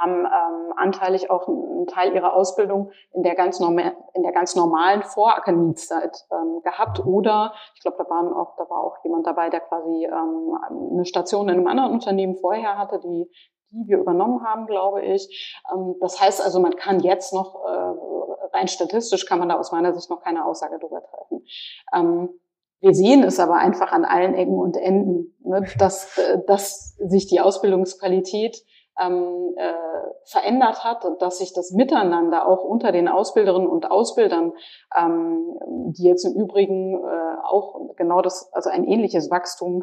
haben 0.00 0.24
ähm, 0.24 0.72
anteilig 0.76 1.30
auch 1.30 1.46
einen 1.46 1.86
Teil 1.86 2.14
ihrer 2.14 2.34
Ausbildung 2.34 2.90
in 3.12 3.22
der 3.22 3.34
ganz, 3.34 3.60
normal, 3.60 3.96
in 4.14 4.22
der 4.22 4.32
ganz 4.32 4.56
normalen 4.56 5.02
Vorakademiezeit 5.02 6.26
ähm, 6.32 6.62
gehabt. 6.62 7.04
Oder 7.04 7.52
ich 7.74 7.82
glaube, 7.82 7.98
da, 7.98 8.08
waren 8.08 8.32
auch, 8.32 8.56
da 8.56 8.68
war 8.70 8.82
auch 8.82 9.04
jemand 9.04 9.26
dabei, 9.26 9.50
der 9.50 9.60
quasi 9.60 10.06
ähm, 10.06 10.58
eine 10.92 11.04
Station 11.04 11.48
in 11.48 11.56
einem 11.56 11.66
anderen 11.66 11.92
Unternehmen 11.92 12.36
vorher 12.36 12.78
hatte, 12.78 12.98
die, 13.00 13.30
die 13.70 13.88
wir 13.88 13.98
übernommen 13.98 14.42
haben, 14.44 14.66
glaube 14.66 15.02
ich. 15.02 15.62
Ähm, 15.72 15.96
das 16.00 16.20
heißt 16.20 16.42
also, 16.42 16.60
man 16.60 16.76
kann 16.76 17.00
jetzt 17.00 17.34
noch, 17.34 17.62
äh, 17.64 18.56
rein 18.56 18.68
statistisch 18.68 19.26
kann 19.26 19.38
man 19.38 19.50
da 19.50 19.58
aus 19.58 19.70
meiner 19.70 19.92
Sicht 19.92 20.08
noch 20.08 20.22
keine 20.22 20.46
Aussage 20.46 20.78
darüber 20.78 21.02
treffen. 21.02 21.44
Wir 22.80 22.94
sehen 22.94 23.22
es 23.22 23.38
aber 23.38 23.56
einfach 23.56 23.92
an 23.92 24.04
allen 24.04 24.34
Ecken 24.34 24.58
und 24.58 24.76
Enden, 24.76 25.34
ne, 25.44 25.66
dass, 25.78 26.18
äh, 26.18 26.38
dass 26.46 26.96
sich 26.98 27.26
die 27.26 27.40
Ausbildungsqualität 27.40 28.62
ähm, 29.00 29.54
äh, 29.56 29.72
verändert 30.24 30.84
hat 30.84 31.04
und 31.04 31.22
dass 31.22 31.38
sich 31.38 31.52
das 31.52 31.72
Miteinander 31.72 32.46
auch 32.46 32.62
unter 32.62 32.92
den 32.92 33.08
Ausbilderinnen 33.08 33.68
und 33.68 33.90
Ausbildern, 33.90 34.52
ähm, 34.96 35.58
die 35.96 36.04
jetzt 36.04 36.24
im 36.24 36.34
Übrigen 36.34 36.94
äh, 36.94 37.30
auch 37.44 37.96
genau 37.96 38.22
das, 38.22 38.52
also 38.52 38.70
ein 38.70 38.84
ähnliches 38.84 39.30
Wachstum 39.30 39.82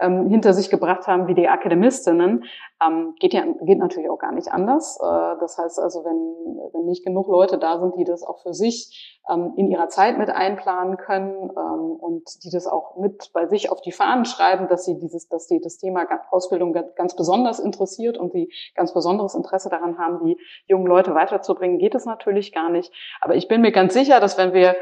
ähm, 0.00 0.28
hinter 0.28 0.52
sich 0.52 0.70
gebracht 0.70 1.06
haben 1.06 1.26
wie 1.26 1.34
die 1.34 1.48
Akademistinnen, 1.48 2.44
ähm, 2.84 3.14
geht 3.18 3.34
ja 3.34 3.44
geht 3.62 3.78
natürlich 3.78 4.10
auch 4.10 4.18
gar 4.18 4.32
nicht 4.32 4.48
anders. 4.48 4.98
Äh, 5.00 5.38
das 5.40 5.58
heißt 5.58 5.78
also, 5.78 6.04
wenn, 6.04 6.72
wenn 6.72 6.86
nicht 6.86 7.04
genug 7.04 7.28
Leute 7.28 7.58
da 7.58 7.78
sind, 7.78 7.96
die 7.96 8.04
das 8.04 8.22
auch 8.22 8.40
für 8.42 8.54
sich 8.54 9.20
ähm, 9.30 9.54
in 9.56 9.70
ihrer 9.70 9.88
Zeit 9.88 10.18
mit 10.18 10.30
einplanen 10.30 10.96
können 10.96 11.50
ähm, 11.50 11.92
und 11.92 12.44
die 12.44 12.50
das 12.50 12.66
auch 12.66 12.96
mit 12.96 13.30
bei 13.32 13.46
sich 13.46 13.70
auf 13.70 13.80
die 13.80 13.92
Fahnen 13.92 14.24
schreiben, 14.24 14.68
dass 14.68 14.84
sie 14.84 14.98
dieses, 14.98 15.28
dass 15.28 15.46
sie 15.46 15.60
das 15.60 15.78
Thema 15.78 16.06
Ausbildung 16.30 16.72
ganz 16.72 17.14
besonders 17.14 17.60
interessiert 17.60 18.18
und 18.18 18.32
sie 18.32 18.41
ganz 18.74 18.94
besonderes 18.94 19.34
Interesse 19.34 19.68
daran 19.68 19.98
haben, 19.98 20.24
die 20.24 20.36
jungen 20.66 20.86
Leute 20.86 21.14
weiterzubringen, 21.14 21.78
geht 21.78 21.94
es 21.94 22.06
natürlich 22.06 22.52
gar 22.52 22.70
nicht. 22.70 22.92
Aber 23.20 23.34
ich 23.34 23.48
bin 23.48 23.60
mir 23.60 23.72
ganz 23.72 23.94
sicher, 23.94 24.20
dass 24.20 24.38
wenn 24.38 24.52
wir 24.52 24.76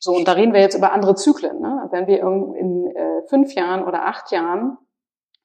so, 0.00 0.12
und 0.12 0.28
da 0.28 0.32
reden 0.32 0.52
wir 0.52 0.60
jetzt 0.60 0.76
über 0.76 0.92
andere 0.92 1.16
Zyklen, 1.16 1.60
ne? 1.60 1.88
wenn 1.90 2.06
wir 2.06 2.20
in 2.20 2.86
äh, 2.94 3.22
fünf 3.28 3.54
Jahren 3.54 3.84
oder 3.84 4.06
acht 4.06 4.30
Jahren 4.30 4.78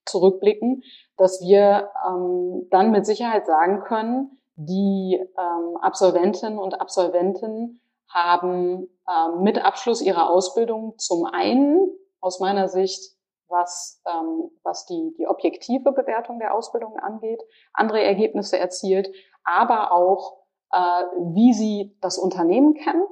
zurückblicken, 0.06 0.84
dass 1.18 1.42
wir 1.42 1.90
ähm, 2.08 2.68
dann 2.70 2.92
mit 2.92 3.06
Sicherheit 3.06 3.46
sagen 3.48 3.82
können, 3.84 4.40
die 4.56 5.20
ähm, 5.38 5.78
Absolventinnen 5.82 6.60
und 6.60 6.80
Absolventen 6.80 7.82
haben 8.10 8.88
ähm, 9.10 9.42
mit 9.42 9.64
Abschluss 9.64 10.02
ihrer 10.02 10.30
Ausbildung 10.30 10.98
zum 10.98 11.26
einen 11.26 11.90
aus 12.20 12.40
meiner 12.40 12.68
Sicht, 12.68 13.16
was, 13.54 14.02
ähm, 14.06 14.50
was 14.64 14.86
die, 14.86 15.14
die 15.18 15.28
objektive 15.28 15.94
Bewertung 15.94 16.40
der 16.40 16.54
Ausbildung 16.54 16.98
angeht, 16.98 17.42
andere 17.72 18.04
Ergebnisse 18.04 18.60
erzielt, 18.60 19.10
aber 19.46 19.94
auch, 19.94 20.40
äh, 20.72 21.04
wie 21.36 21.54
sie 21.54 21.96
das 22.02 22.18
Unternehmen 22.18 22.74
kennen, 22.74 23.06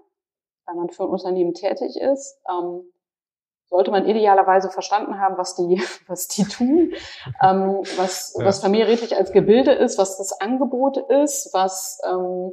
wenn 0.67 0.75
man 0.75 0.89
für 0.89 1.03
ein 1.03 1.10
Unternehmen 1.10 1.53
tätig 1.53 1.95
ist, 1.95 2.41
ähm, 2.50 2.91
sollte 3.69 3.91
man 3.91 4.05
idealerweise 4.05 4.69
verstanden 4.69 5.19
haben, 5.19 5.38
was 5.38 5.55
die, 5.55 5.81
was 6.07 6.27
die 6.27 6.43
tun, 6.43 6.93
ähm, 7.41 7.79
was, 7.95 8.36
ja. 8.38 8.45
was 8.45 8.60
familienrechtlich 8.60 9.15
als 9.15 9.31
Gebilde 9.31 9.71
ist, 9.71 9.98
was 9.98 10.17
das 10.17 10.39
Angebot 10.41 10.98
ist, 10.98 11.53
was 11.53 12.00
ähm, 12.05 12.51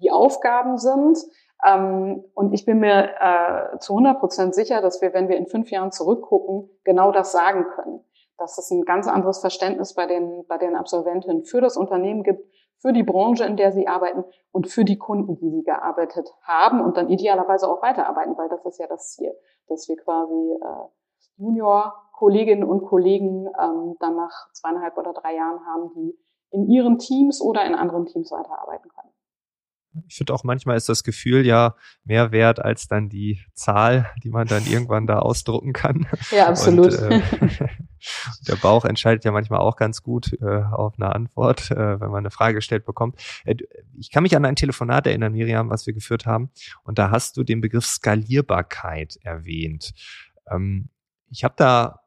die 0.00 0.10
Aufgaben 0.10 0.76
sind. 0.78 1.18
Ähm, 1.64 2.24
und 2.34 2.52
ich 2.52 2.66
bin 2.66 2.80
mir 2.80 3.10
äh, 3.20 3.78
zu 3.78 3.94
100 3.94 4.20
Prozent 4.20 4.54
sicher, 4.54 4.80
dass 4.80 5.00
wir, 5.00 5.14
wenn 5.14 5.28
wir 5.28 5.36
in 5.36 5.46
fünf 5.46 5.70
Jahren 5.70 5.92
zurückgucken, 5.92 6.68
genau 6.84 7.12
das 7.12 7.32
sagen 7.32 7.66
können. 7.74 8.04
Dass 8.38 8.58
es 8.58 8.70
ein 8.70 8.84
ganz 8.84 9.08
anderes 9.08 9.38
Verständnis 9.38 9.94
bei 9.94 10.06
den, 10.06 10.44
bei 10.46 10.58
den 10.58 10.76
Absolventinnen 10.76 11.44
für 11.44 11.60
das 11.60 11.76
Unternehmen 11.76 12.22
gibt, 12.22 12.46
für 12.78 12.92
die 12.92 13.02
Branche, 13.02 13.44
in 13.44 13.56
der 13.56 13.72
sie 13.72 13.88
arbeiten 13.88 14.24
und 14.52 14.68
für 14.68 14.84
die 14.84 14.98
Kunden, 14.98 15.36
die 15.36 15.50
sie 15.50 15.62
gearbeitet 15.62 16.30
haben 16.42 16.82
und 16.82 16.98
dann 16.98 17.08
idealerweise 17.08 17.68
auch 17.68 17.80
weiterarbeiten, 17.80 18.36
weil 18.36 18.50
das 18.50 18.64
ist 18.66 18.78
ja 18.78 18.86
das 18.86 19.12
Ziel, 19.12 19.34
dass 19.68 19.88
wir 19.88 19.96
quasi 19.96 20.34
äh, 20.34 21.38
Junior-Kolleginnen 21.38 22.64
und 22.64 22.84
Kollegen 22.84 23.48
ähm, 23.58 23.96
dann 23.98 24.16
nach 24.16 24.52
zweieinhalb 24.52 24.98
oder 24.98 25.14
drei 25.14 25.34
Jahren 25.34 25.64
haben, 25.64 25.90
die 25.94 26.18
in 26.50 26.68
ihren 26.68 26.98
Teams 26.98 27.40
oder 27.40 27.64
in 27.64 27.74
anderen 27.74 28.04
Teams 28.04 28.30
weiterarbeiten 28.30 28.90
können 28.90 29.15
ich 30.06 30.16
finde 30.16 30.34
auch 30.34 30.44
manchmal 30.44 30.76
ist 30.76 30.88
das 30.88 31.04
Gefühl 31.04 31.46
ja 31.46 31.74
mehr 32.04 32.32
wert 32.32 32.64
als 32.64 32.88
dann 32.88 33.08
die 33.08 33.40
Zahl, 33.54 34.10
die 34.22 34.30
man 34.30 34.46
dann 34.46 34.66
irgendwann 34.66 35.06
da 35.06 35.18
ausdrucken 35.18 35.72
kann. 35.72 36.06
Ja, 36.30 36.48
absolut. 36.48 36.92
Und, 36.92 37.10
äh, 37.10 37.22
der 38.48 38.56
Bauch 38.56 38.84
entscheidet 38.84 39.24
ja 39.24 39.32
manchmal 39.32 39.60
auch 39.60 39.76
ganz 39.76 40.02
gut 40.02 40.32
äh, 40.40 40.62
auf 40.62 40.94
eine 40.98 41.14
Antwort, 41.14 41.70
äh, 41.70 42.00
wenn 42.00 42.10
man 42.10 42.18
eine 42.18 42.30
Frage 42.30 42.54
gestellt 42.54 42.84
bekommt. 42.84 43.20
Äh, 43.44 43.56
ich 43.96 44.10
kann 44.10 44.22
mich 44.22 44.36
an 44.36 44.44
ein 44.44 44.56
Telefonat 44.56 45.06
erinnern, 45.06 45.32
Miriam, 45.32 45.70
was 45.70 45.86
wir 45.86 45.94
geführt 45.94 46.26
haben. 46.26 46.50
Und 46.84 46.98
da 46.98 47.10
hast 47.10 47.36
du 47.36 47.44
den 47.44 47.60
Begriff 47.60 47.86
Skalierbarkeit 47.86 49.18
erwähnt. 49.22 49.92
Ähm, 50.50 50.90
ich 51.30 51.44
habe 51.44 51.54
da 51.56 52.00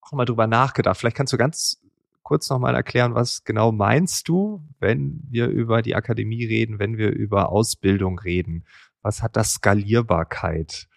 auch 0.00 0.12
mal 0.12 0.24
drüber 0.24 0.46
nachgedacht. 0.46 0.98
Vielleicht 0.98 1.16
kannst 1.16 1.32
du 1.32 1.36
ganz 1.36 1.80
kurz 2.26 2.50
nochmal 2.50 2.74
erklären, 2.74 3.14
was 3.14 3.44
genau 3.44 3.70
meinst 3.70 4.28
du, 4.28 4.60
wenn 4.80 5.22
wir 5.30 5.46
über 5.46 5.80
die 5.80 5.94
Akademie 5.94 6.44
reden, 6.44 6.80
wenn 6.80 6.98
wir 6.98 7.10
über 7.10 7.50
Ausbildung 7.52 8.18
reden? 8.18 8.66
Was 9.00 9.22
hat 9.22 9.36
das 9.36 9.52
Skalierbarkeit 9.52 10.88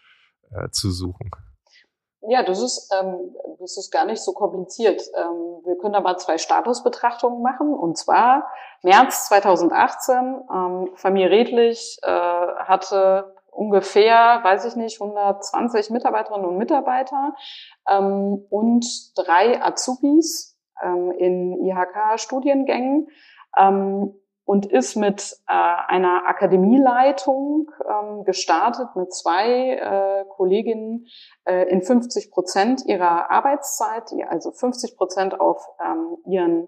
äh, 0.51 0.69
zu 0.71 0.89
suchen? 0.89 1.29
Ja, 2.27 2.41
das 2.41 2.59
ist, 2.63 2.91
ähm, 2.99 3.35
das 3.59 3.77
ist 3.77 3.91
gar 3.91 4.05
nicht 4.05 4.23
so 4.23 4.33
kompliziert. 4.33 5.03
Ähm, 5.15 5.61
wir 5.65 5.77
können 5.77 5.93
aber 5.93 6.17
zwei 6.17 6.39
Statusbetrachtungen 6.39 7.43
machen. 7.43 7.75
Und 7.75 7.95
zwar 7.95 8.51
März 8.81 9.27
2018, 9.27 10.41
ähm, 10.51 10.89
Familie 10.95 11.29
Redlich 11.29 11.99
äh, 12.01 12.09
hatte 12.09 13.35
ungefähr, 13.51 14.39
weiß 14.41 14.65
ich 14.65 14.75
nicht, 14.75 14.99
120 14.99 15.91
Mitarbeiterinnen 15.91 16.49
und 16.49 16.57
Mitarbeiter 16.57 17.35
ähm, 17.87 18.45
und 18.49 18.85
drei 19.15 19.61
Azubis 19.61 20.48
ähm, 20.83 21.11
in 21.11 21.65
IHK-Studiengängen 21.65 23.07
ähm, 23.57 24.13
und 24.45 24.65
ist 24.65 24.95
mit 24.95 25.37
äh, 25.47 25.53
einer 25.53 26.23
Akademieleitung 26.25 27.69
ähm, 27.87 28.23
gestartet 28.23 28.95
mit 28.95 29.13
zwei 29.13 29.73
äh, 29.75 30.25
Kolleginnen 30.29 31.05
äh, 31.45 31.69
in 31.69 31.83
50 31.83 32.31
Prozent 32.31 32.85
ihrer 32.85 33.29
Arbeitszeit, 33.29 34.09
die 34.11 34.23
also 34.23 34.51
50 34.51 34.97
Prozent 34.97 35.39
auf 35.39 35.67
ähm, 35.79 36.17
ihren 36.25 36.67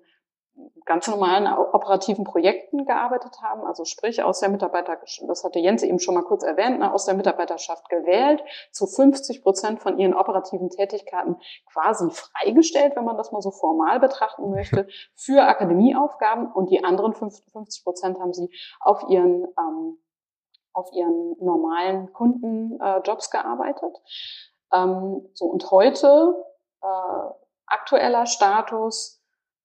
ganz 0.85 1.07
normalen 1.07 1.47
operativen 1.47 2.23
Projekten 2.25 2.85
gearbeitet 2.85 3.41
haben, 3.41 3.65
also 3.65 3.85
sprich 3.85 4.23
aus 4.23 4.39
der 4.39 4.49
Mitarbeiter, 4.49 4.97
das 5.27 5.43
hatte 5.43 5.59
Jens 5.59 5.83
eben 5.83 5.99
schon 5.99 6.15
mal 6.15 6.23
kurz 6.23 6.43
erwähnt, 6.43 6.79
ne, 6.79 6.93
aus 6.93 7.05
der 7.05 7.15
Mitarbeiterschaft 7.15 7.89
gewählt, 7.89 8.43
zu 8.71 8.87
50 8.87 9.43
Prozent 9.43 9.79
von 9.79 9.97
ihren 9.99 10.13
operativen 10.13 10.69
Tätigkeiten 10.69 11.37
quasi 11.71 12.09
freigestellt, 12.09 12.95
wenn 12.95 13.05
man 13.05 13.17
das 13.17 13.31
mal 13.31 13.41
so 13.41 13.51
formal 13.51 13.99
betrachten 13.99 14.49
möchte, 14.49 14.87
für 15.15 15.43
Akademieaufgaben 15.43 16.51
und 16.51 16.69
die 16.69 16.83
anderen 16.83 17.13
50 17.13 17.83
Prozent 17.83 18.19
haben 18.19 18.33
sie 18.33 18.49
auf 18.79 19.05
ihren 19.09 19.47
ähm, 19.57 19.97
auf 20.73 20.91
ihren 20.93 21.35
normalen 21.39 22.13
Kundenjobs 22.13 23.27
äh, 23.27 23.29
gearbeitet. 23.31 23.97
Ähm, 24.73 25.27
so 25.33 25.45
und 25.45 25.69
heute 25.69 26.33
äh, 26.81 27.29
aktueller 27.65 28.25
Status 28.25 29.20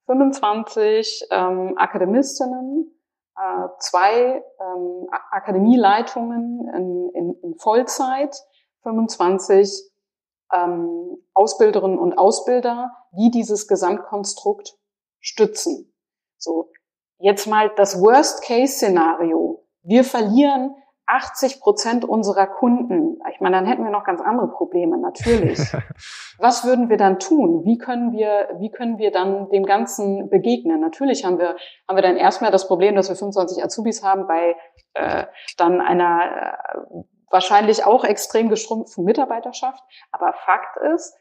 25 0.06 1.26
ähm, 1.30 1.74
Akademistinnen, 1.76 2.92
äh, 3.36 3.68
zwei 3.80 4.42
ähm, 4.60 5.08
Akademieleitungen 5.30 6.68
in, 6.74 7.10
in, 7.14 7.34
in 7.42 7.58
Vollzeit, 7.58 8.36
25 8.82 9.90
ähm, 10.52 11.18
Ausbilderinnen 11.34 11.98
und 11.98 12.16
Ausbilder, 12.16 12.90
die 13.12 13.30
dieses 13.30 13.66
Gesamtkonstrukt 13.68 14.78
stützen. 15.20 15.92
So, 16.38 16.70
jetzt 17.18 17.46
mal 17.46 17.70
das 17.76 18.00
Worst-Case-Szenario. 18.00 19.64
Wir 19.82 20.04
verlieren 20.04 20.74
80 21.06 21.60
Prozent 21.60 22.04
unserer 22.04 22.46
Kunden, 22.46 23.20
ich 23.32 23.40
meine, 23.40 23.56
dann 23.56 23.66
hätten 23.66 23.84
wir 23.84 23.90
noch 23.90 24.04
ganz 24.04 24.20
andere 24.20 24.48
Probleme, 24.48 24.98
natürlich. 24.98 25.58
Was 26.38 26.64
würden 26.64 26.88
wir 26.88 26.96
dann 26.96 27.18
tun? 27.18 27.64
Wie 27.64 27.78
können 27.78 28.12
wir, 28.12 28.48
wie 28.58 28.70
können 28.70 28.98
wir 28.98 29.12
dann 29.12 29.48
dem 29.50 29.64
Ganzen 29.64 30.28
begegnen? 30.28 30.80
Natürlich 30.80 31.24
haben 31.24 31.38
wir, 31.38 31.56
haben 31.88 31.96
wir 31.96 32.02
dann 32.02 32.16
erstmal 32.16 32.50
das 32.50 32.66
Problem, 32.66 32.96
dass 32.96 33.08
wir 33.08 33.16
25 33.16 33.62
Azubis 33.62 34.02
haben 34.02 34.26
bei 34.26 34.56
äh, 34.94 35.26
dann 35.56 35.80
einer 35.80 36.24
äh, 36.24 37.02
wahrscheinlich 37.30 37.84
auch 37.84 38.04
extrem 38.04 38.48
geschrumpften 38.48 39.04
Mitarbeiterschaft. 39.04 39.82
Aber 40.10 40.32
Fakt 40.32 40.76
ist, 40.94 41.16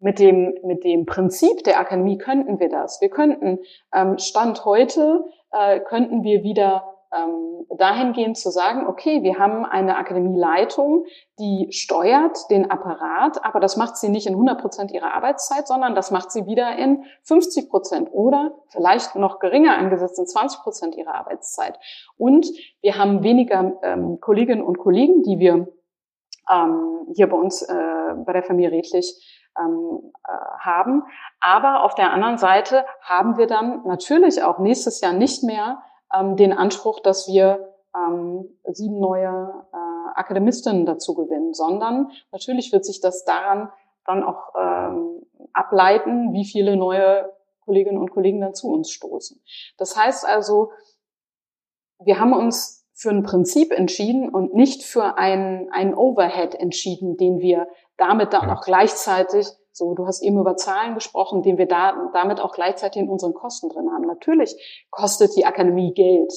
mit 0.00 0.18
dem, 0.18 0.54
mit 0.64 0.84
dem 0.84 1.06
Prinzip 1.06 1.64
der 1.64 1.80
Akademie 1.80 2.18
könnten 2.18 2.60
wir 2.60 2.68
das. 2.68 3.00
Wir 3.00 3.10
könnten, 3.10 3.58
ähm, 3.92 4.18
Stand 4.18 4.64
heute, 4.64 5.24
äh, 5.50 5.80
könnten 5.80 6.22
wir 6.22 6.42
wieder 6.42 6.97
ähm, 7.16 7.66
dahingehend 7.76 8.36
zu 8.36 8.50
sagen, 8.50 8.86
okay, 8.86 9.22
wir 9.22 9.38
haben 9.38 9.64
eine 9.64 9.96
Akademieleitung, 9.96 11.06
die 11.38 11.68
steuert 11.70 12.50
den 12.50 12.70
Apparat, 12.70 13.44
aber 13.44 13.60
das 13.60 13.76
macht 13.76 13.96
sie 13.96 14.08
nicht 14.08 14.26
in 14.26 14.34
100 14.34 14.60
Prozent 14.60 14.90
ihrer 14.90 15.14
Arbeitszeit, 15.14 15.66
sondern 15.66 15.94
das 15.94 16.10
macht 16.10 16.30
sie 16.30 16.46
wieder 16.46 16.76
in 16.76 17.04
50 17.22 17.70
Prozent 17.70 18.08
oder 18.12 18.52
vielleicht 18.68 19.16
noch 19.16 19.38
geringer 19.38 19.76
angesetzt 19.76 20.18
in 20.18 20.26
20 20.26 20.60
Prozent 20.60 20.96
ihrer 20.96 21.14
Arbeitszeit. 21.14 21.78
Und 22.16 22.46
wir 22.82 22.98
haben 22.98 23.22
weniger 23.22 23.78
ähm, 23.82 24.20
Kolleginnen 24.20 24.62
und 24.62 24.78
Kollegen, 24.78 25.22
die 25.22 25.38
wir 25.38 25.68
ähm, 26.50 27.06
hier 27.14 27.28
bei 27.28 27.36
uns 27.36 27.62
äh, 27.62 28.14
bei 28.24 28.32
der 28.32 28.42
Familie 28.42 28.72
Redlich 28.72 29.14
ähm, 29.58 30.12
äh, 30.26 30.30
haben. 30.60 31.04
Aber 31.40 31.84
auf 31.84 31.94
der 31.94 32.12
anderen 32.12 32.38
Seite 32.38 32.84
haben 33.00 33.38
wir 33.38 33.46
dann 33.46 33.82
natürlich 33.84 34.42
auch 34.42 34.58
nächstes 34.58 35.00
Jahr 35.00 35.12
nicht 35.12 35.42
mehr 35.42 35.82
ähm, 36.14 36.36
den 36.36 36.52
Anspruch, 36.52 37.00
dass 37.00 37.28
wir 37.28 37.74
ähm, 37.94 38.48
sieben 38.64 39.00
neue 39.00 39.52
äh, 39.72 40.18
Akademistinnen 40.18 40.86
dazu 40.86 41.14
gewinnen, 41.14 41.54
sondern 41.54 42.10
natürlich 42.32 42.72
wird 42.72 42.84
sich 42.84 43.00
das 43.00 43.24
daran 43.24 43.70
dann 44.04 44.24
auch 44.24 44.54
ähm, 44.58 45.22
ableiten, 45.52 46.32
wie 46.32 46.44
viele 46.44 46.76
neue 46.76 47.30
Kolleginnen 47.60 47.98
und 47.98 48.10
Kollegen 48.10 48.40
dann 48.40 48.54
zu 48.54 48.72
uns 48.72 48.90
stoßen. 48.90 49.40
Das 49.76 49.96
heißt 49.96 50.26
also, 50.26 50.72
wir 52.02 52.18
haben 52.18 52.32
uns 52.32 52.86
für 52.94 53.10
ein 53.10 53.22
Prinzip 53.22 53.70
entschieden 53.70 54.28
und 54.28 54.54
nicht 54.54 54.82
für 54.82 55.18
einen, 55.18 55.70
einen 55.70 55.94
Overhead 55.94 56.54
entschieden, 56.54 57.16
den 57.16 57.40
wir 57.40 57.68
damit 57.96 58.32
dann 58.32 58.50
auch 58.50 58.62
gleichzeitig 58.62 59.46
so, 59.78 59.94
du 59.94 60.06
hast 60.06 60.22
eben 60.22 60.38
über 60.38 60.56
Zahlen 60.56 60.94
gesprochen, 60.94 61.42
den 61.42 61.56
wir 61.56 61.66
da, 61.66 62.10
damit 62.12 62.40
auch 62.40 62.52
gleichzeitig 62.52 63.02
in 63.02 63.08
unseren 63.08 63.34
Kosten 63.34 63.68
drin 63.68 63.90
haben. 63.92 64.06
Natürlich 64.06 64.86
kostet 64.90 65.36
die 65.36 65.46
Akademie 65.46 65.94
Geld. 65.94 66.32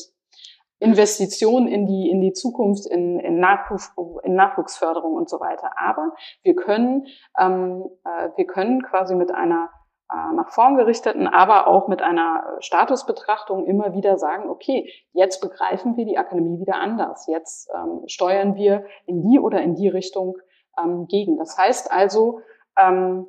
Investitionen 0.80 1.68
in 1.68 1.86
die, 1.86 2.10
in 2.10 2.22
die 2.22 2.34
Zukunft, 2.34 2.88
in, 2.88 3.20
in, 3.20 3.40
Nachwuchs, 3.40 3.94
in 4.24 4.34
Nachwuchsförderung 4.34 5.14
und 5.14 5.30
so 5.30 5.40
weiter. 5.40 5.72
Aber 5.78 6.14
wir 6.42 6.56
können, 6.56 7.06
ähm, 7.40 7.86
äh, 8.04 8.30
wir 8.36 8.48
können 8.48 8.82
quasi 8.82 9.14
mit 9.14 9.32
einer 9.32 9.70
äh, 10.12 10.34
nach 10.34 10.50
vorn 10.50 10.76
gerichteten, 10.76 11.28
aber 11.28 11.68
auch 11.68 11.88
mit 11.88 12.02
einer 12.02 12.58
Statusbetrachtung 12.60 13.66
immer 13.66 13.94
wieder 13.94 14.18
sagen, 14.18 14.50
okay, 14.50 14.92
jetzt 15.14 15.40
begreifen 15.40 15.96
wir 15.98 16.06
die 16.06 16.18
Akademie 16.18 16.60
wieder 16.60 16.76
anders. 16.76 17.28
Jetzt 17.28 17.70
ähm, 17.74 18.02
steuern 18.08 18.56
wir 18.56 18.86
in 19.06 19.22
die 19.22 19.40
oder 19.40 19.62
in 19.62 19.76
die 19.76 19.88
Richtung 19.88 20.38
ähm, 20.78 21.08
gegen. 21.08 21.38
Das 21.38 21.58
heißt 21.58 21.92
also, 21.92 22.42
ähm, 22.80 23.28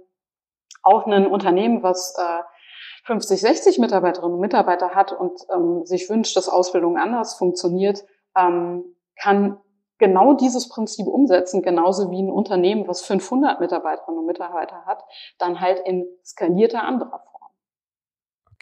auch 0.82 1.06
ein 1.06 1.26
Unternehmen, 1.26 1.82
was 1.82 2.16
äh, 2.18 2.42
50, 3.04 3.40
60 3.40 3.78
Mitarbeiterinnen 3.78 4.34
und 4.34 4.40
Mitarbeiter 4.40 4.94
hat 4.94 5.12
und 5.12 5.40
ähm, 5.52 5.84
sich 5.84 6.08
wünscht, 6.08 6.36
dass 6.36 6.48
Ausbildung 6.48 6.96
anders 6.96 7.34
funktioniert, 7.34 8.04
ähm, 8.36 8.84
kann 9.20 9.58
genau 9.98 10.34
dieses 10.34 10.68
Prinzip 10.68 11.06
umsetzen, 11.06 11.62
genauso 11.62 12.10
wie 12.10 12.22
ein 12.22 12.30
Unternehmen, 12.30 12.88
was 12.88 13.02
500 13.02 13.60
Mitarbeiterinnen 13.60 14.18
und 14.18 14.26
Mitarbeiter 14.26 14.84
hat, 14.84 15.04
dann 15.38 15.60
halt 15.60 15.80
in 15.84 16.06
skalierter 16.24 16.82
anderer 16.82 17.20
Form. 17.20 17.31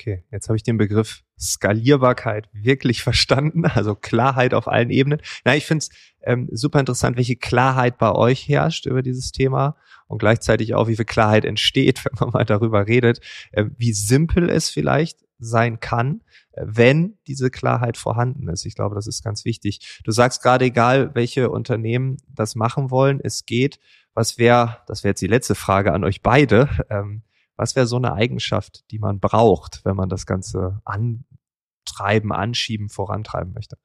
Okay, 0.00 0.24
jetzt 0.30 0.48
habe 0.48 0.56
ich 0.56 0.62
den 0.62 0.78
Begriff 0.78 1.24
Skalierbarkeit 1.38 2.48
wirklich 2.54 3.02
verstanden, 3.02 3.66
also 3.66 3.94
Klarheit 3.94 4.54
auf 4.54 4.66
allen 4.66 4.88
Ebenen. 4.88 5.20
Na, 5.44 5.54
ich 5.54 5.66
finde 5.66 5.82
es 5.82 5.90
ähm, 6.22 6.48
super 6.52 6.80
interessant, 6.80 7.18
welche 7.18 7.36
Klarheit 7.36 7.98
bei 7.98 8.10
euch 8.10 8.48
herrscht 8.48 8.86
über 8.86 9.02
dieses 9.02 9.30
Thema 9.30 9.76
und 10.06 10.18
gleichzeitig 10.18 10.74
auch, 10.74 10.88
wie 10.88 10.96
viel 10.96 11.04
Klarheit 11.04 11.44
entsteht, 11.44 12.02
wenn 12.04 12.12
man 12.18 12.30
mal 12.30 12.44
darüber 12.46 12.86
redet, 12.86 13.20
äh, 13.52 13.66
wie 13.76 13.92
simpel 13.92 14.48
es 14.48 14.70
vielleicht 14.70 15.18
sein 15.38 15.80
kann, 15.80 16.22
äh, 16.52 16.62
wenn 16.64 17.18
diese 17.26 17.50
Klarheit 17.50 17.98
vorhanden 17.98 18.48
ist. 18.48 18.64
Ich 18.64 18.76
glaube, 18.76 18.94
das 18.94 19.06
ist 19.06 19.22
ganz 19.22 19.44
wichtig. 19.44 20.00
Du 20.04 20.12
sagst 20.12 20.42
gerade, 20.42 20.64
egal 20.64 21.14
welche 21.14 21.50
Unternehmen 21.50 22.16
das 22.26 22.54
machen 22.54 22.90
wollen, 22.90 23.20
es 23.22 23.44
geht. 23.44 23.78
Was 24.14 24.38
wäre, 24.38 24.78
das 24.86 25.04
wäre 25.04 25.10
jetzt 25.10 25.20
die 25.20 25.26
letzte 25.26 25.54
Frage 25.54 25.92
an 25.92 26.04
euch 26.04 26.22
beide, 26.22 26.70
ähm, 26.88 27.22
was 27.60 27.76
wäre 27.76 27.86
so 27.86 27.96
eine 27.96 28.14
Eigenschaft, 28.14 28.90
die 28.90 28.98
man 28.98 29.20
braucht, 29.20 29.84
wenn 29.84 29.94
man 29.94 30.08
das 30.08 30.24
Ganze 30.24 30.80
antreiben, 30.84 32.32
anschieben, 32.32 32.88
vorantreiben 32.88 33.52
möchte? 33.52 33.76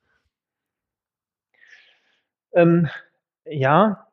Ähm, 2.54 2.88
ja, 3.44 4.08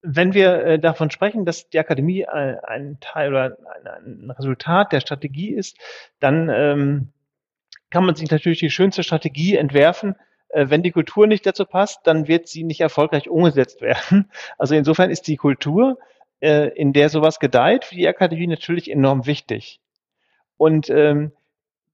wenn 0.00 0.32
wir 0.32 0.64
äh, 0.64 0.78
davon 0.78 1.10
sprechen, 1.10 1.44
dass 1.44 1.68
die 1.68 1.78
Akademie 1.78 2.24
ein, 2.26 2.58
ein 2.60 2.98
Teil 3.00 3.28
oder 3.28 3.58
ein, 3.84 3.86
ein, 3.86 4.30
Resultat 4.30 4.92
der 4.92 5.00
Strategie 5.00 5.52
ist, 5.52 5.76
dann 6.18 6.48
ähm, 6.48 7.12
kann 7.90 8.06
man 8.06 8.14
sich 8.14 8.30
natürlich 8.30 8.60
die 8.60 8.70
schönste 8.70 9.02
Strategie 9.02 9.56
entwerfen. 9.56 10.16
Äh, 10.48 10.70
wenn 10.70 10.82
die 10.82 10.92
Kultur 10.92 11.26
nicht 11.26 11.44
dazu 11.44 11.66
passt, 11.66 12.06
dann 12.06 12.28
wird 12.28 12.48
sie 12.48 12.64
nicht 12.64 12.80
erfolgreich 12.80 13.28
umgesetzt 13.28 13.80
werden. 13.82 14.30
Also 14.56 14.74
insofern 14.74 15.10
ist 15.10 15.26
die 15.26 15.36
Kultur 15.36 15.98
äh, 16.40 16.68
in 16.68 16.92
der 16.92 17.08
sowas 17.08 17.38
gedeiht, 17.38 17.84
für 17.84 17.94
die 17.94 18.08
Akademie 18.08 18.46
natürlich 18.46 18.90
enorm 18.90 19.26
wichtig. 19.26 19.80
Und 20.56 20.90
ähm, 20.90 21.32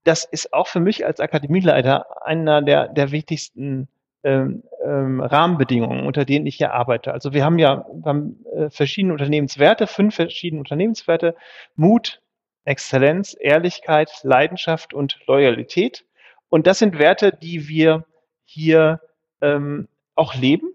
das 0.04 0.24
ist 0.24 0.52
auch 0.52 0.66
für 0.66 0.80
mich 0.80 1.06
als 1.06 1.20
Akademieleiter 1.20 2.26
einer 2.26 2.62
der, 2.62 2.88
der 2.88 3.12
wichtigsten 3.12 3.88
ähm, 4.24 4.62
ähm, 4.84 5.20
Rahmenbedingungen, 5.20 6.06
unter 6.06 6.24
denen 6.24 6.46
ich 6.46 6.56
hier 6.56 6.72
arbeite. 6.72 7.12
Also 7.12 7.32
wir 7.32 7.44
haben 7.44 7.58
ja 7.58 7.86
wir 7.92 8.04
haben, 8.04 8.44
äh, 8.54 8.70
verschiedene 8.70 9.12
Unternehmenswerte, 9.12 9.86
fünf 9.86 10.14
verschiedene 10.14 10.60
Unternehmenswerte, 10.60 11.34
Mut, 11.76 12.20
Exzellenz, 12.64 13.36
Ehrlichkeit, 13.38 14.10
Leidenschaft 14.22 14.94
und 14.94 15.18
Loyalität. 15.26 16.04
Und 16.48 16.66
das 16.66 16.78
sind 16.78 16.98
Werte, 16.98 17.32
die 17.32 17.68
wir 17.68 18.04
hier 18.44 19.00
ähm, 19.40 19.88
auch 20.14 20.34
leben 20.34 20.72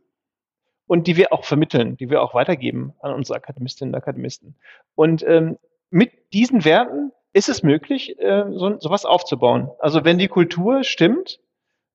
und 0.87 1.07
die 1.07 1.17
wir 1.17 1.33
auch 1.33 1.43
vermitteln, 1.43 1.97
die 1.97 2.09
wir 2.09 2.21
auch 2.21 2.33
weitergeben 2.33 2.93
an 3.01 3.13
unsere 3.13 3.37
Akademistinnen 3.37 3.93
und 3.93 3.97
Akademisten. 3.97 4.55
Und 4.95 5.23
ähm, 5.27 5.57
mit 5.89 6.11
diesen 6.33 6.65
Werten 6.65 7.11
ist 7.33 7.49
es 7.49 7.61
möglich, 7.61 8.17
äh, 8.19 8.45
so, 8.51 8.79
sowas 8.79 9.05
aufzubauen. 9.05 9.69
Also 9.79 10.03
wenn 10.03 10.17
die 10.17 10.27
Kultur 10.27 10.83
stimmt, 10.83 11.39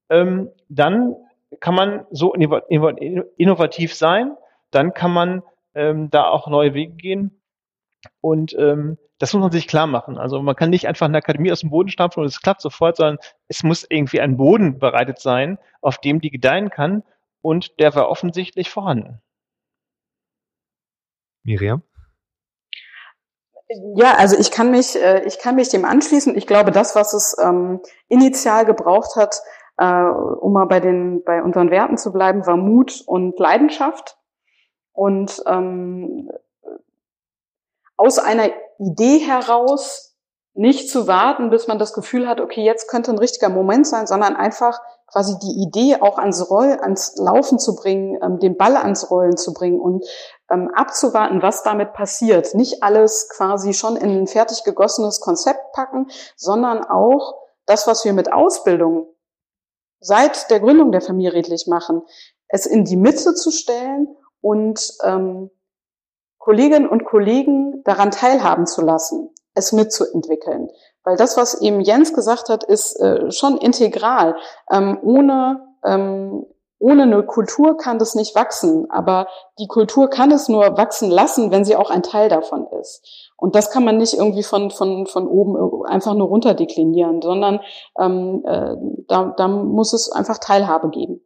ähm, 0.09 0.50
dann 0.68 1.16
kann 1.61 1.74
man 1.74 2.07
so 2.11 2.33
innovativ 2.35 3.94
sein, 3.94 4.37
dann 4.70 4.94
kann 4.94 5.12
man 5.12 5.42
ähm, 5.74 6.11
da 6.11 6.28
auch 6.28 6.48
neue 6.48 6.74
Wege 6.74 6.94
gehen. 6.94 7.42
Und 8.20 8.55
ähm, 8.59 8.98
das 9.18 9.33
muss 9.33 9.42
man 9.42 9.52
sich 9.52 9.68
klar 9.68 9.87
machen. 9.87 10.18
Also 10.18 10.42
man 10.42 10.57
kann 10.57 10.70
nicht 10.70 10.88
einfach 10.88 11.07
eine 11.07 11.18
Akademie 11.18 11.52
aus 11.52 11.61
dem 11.61 11.70
Boden 11.70 11.88
stampfen 11.88 12.20
und 12.20 12.26
es 12.26 12.40
klappt 12.42 12.61
sofort, 12.61 12.96
sondern 12.96 13.18
es 13.48 13.62
muss 13.62 13.87
irgendwie 13.88 14.20
ein 14.20 14.37
Boden 14.37 14.78
bereitet 14.78 15.18
sein, 15.18 15.59
auf 15.81 15.98
dem 15.98 16.20
die 16.20 16.31
gedeihen 16.31 16.70
kann 16.70 17.05
und 17.42 17.78
der 17.78 17.94
war 17.94 18.09
offensichtlich 18.09 18.70
vorhanden. 18.70 19.20
Miriam? 21.42 21.83
Ja, 23.96 24.14
also 24.16 24.37
ich 24.38 24.50
kann 24.50 24.70
mich, 24.70 25.00
äh, 25.00 25.24
ich 25.24 25.38
kann 25.38 25.57
mich 25.57 25.68
dem 25.68 25.85
anschließen. 25.85 26.37
Ich 26.37 26.46
glaube, 26.46 26.70
das, 26.72 26.94
was 26.94 27.14
es 27.14 27.37
ähm, 27.42 27.81
initial 28.09 28.64
gebraucht 28.64 29.16
hat, 29.16 29.40
äh, 29.78 29.85
um 29.85 30.52
mal 30.52 30.66
bei 30.66 30.81
den, 30.81 31.24
bei 31.24 31.42
unseren 31.42 31.70
Werten 31.70 31.96
zu 31.96 32.12
bleiben, 32.12 32.46
war 32.46 32.57
Mut 32.57 33.02
und 33.07 33.38
Leidenschaft. 33.38 34.18
Und 34.92 35.42
ähm, 35.46 36.31
aus 37.96 38.18
einer 38.18 38.50
Idee 38.78 39.18
heraus 39.18 40.16
nicht 40.55 40.90
zu 40.90 41.07
warten, 41.07 41.48
bis 41.48 41.66
man 41.66 41.78
das 41.78 41.94
Gefühl 41.94 42.28
hat, 42.28 42.40
okay, 42.40 42.62
jetzt 42.62 42.88
könnte 42.88 43.11
ein 43.11 43.18
richtiger 43.18 43.48
Moment 43.48 43.87
sein, 43.87 44.07
sondern 44.07 44.37
einfach 44.37 44.81
quasi 45.12 45.38
die 45.38 45.62
Idee 45.62 46.01
auch 46.01 46.18
ans 46.18 46.51
Roll, 46.51 46.79
ans 46.81 47.16
Laufen 47.16 47.59
zu 47.59 47.77
bringen, 47.77 48.18
ähm, 48.22 48.38
den 48.38 48.57
Ball 48.57 48.77
ans 48.77 49.11
Rollen 49.11 49.37
zu 49.37 49.53
bringen 49.53 49.81
und 49.81 50.05
ähm, 50.51 50.70
abzuwarten, 50.75 51.42
was 51.42 51.62
damit 51.62 51.92
passiert. 51.92 52.55
Nicht 52.55 52.83
alles 52.83 53.29
quasi 53.29 53.75
schon 53.75 53.96
in 53.96 54.11
ein 54.11 54.27
fertig 54.27 54.64
gegossenes 54.64 55.20
Konzept 55.20 55.72
packen, 55.72 56.09
sondern 56.37 56.85
auch 56.85 57.35
das, 57.66 57.87
was 57.87 58.05
wir 58.05 58.12
mit 58.14 58.33
Ausbildung 58.33 59.07
seit 60.01 60.51
der 60.51 60.61
Gründung 60.61 60.90
der 60.90 61.03
Familie 61.03 61.35
redlich 61.35 61.66
machen, 61.68 62.03
es 62.48 62.66
in 62.66 62.85
die 62.85 62.96
Mitte 62.96 63.35
zu 63.35 63.51
stellen 63.51 64.16
und 64.40 64.94
ähm, 65.05 65.51
Kolleginnen 66.38 66.88
und 66.88 67.05
Kollegen 67.05 67.83
daran 67.85 68.11
teilhaben 68.11 68.66
zu 68.66 68.81
lassen 68.81 69.33
es 69.55 69.72
mitzuentwickeln. 69.72 70.68
Weil 71.04 71.16
das, 71.16 71.36
was 71.36 71.60
eben 71.60 71.80
Jens 71.80 72.12
gesagt 72.14 72.48
hat, 72.48 72.64
ist 72.64 72.98
äh, 73.00 73.30
schon 73.30 73.58
integral. 73.58 74.36
Ähm, 74.70 74.98
ohne, 75.02 75.60
ähm, 75.84 76.46
ohne 76.78 77.02
eine 77.02 77.22
Kultur 77.24 77.76
kann 77.76 77.98
das 77.98 78.14
nicht 78.14 78.34
wachsen, 78.34 78.90
aber 78.90 79.26
die 79.58 79.66
Kultur 79.66 80.08
kann 80.08 80.30
es 80.30 80.48
nur 80.48 80.76
wachsen 80.76 81.10
lassen, 81.10 81.50
wenn 81.50 81.64
sie 81.64 81.76
auch 81.76 81.90
ein 81.90 82.02
Teil 82.02 82.28
davon 82.28 82.66
ist. 82.80 83.32
Und 83.36 83.54
das 83.56 83.70
kann 83.70 83.84
man 83.84 83.96
nicht 83.96 84.14
irgendwie 84.14 84.42
von, 84.44 84.70
von, 84.70 85.06
von 85.06 85.26
oben 85.26 85.84
einfach 85.86 86.14
nur 86.14 86.28
runterdeklinieren, 86.28 87.22
sondern 87.22 87.60
ähm, 87.98 88.42
äh, 88.46 88.76
da, 89.08 89.34
da 89.36 89.48
muss 89.48 89.92
es 89.92 90.10
einfach 90.10 90.38
Teilhabe 90.38 90.90
geben. 90.90 91.20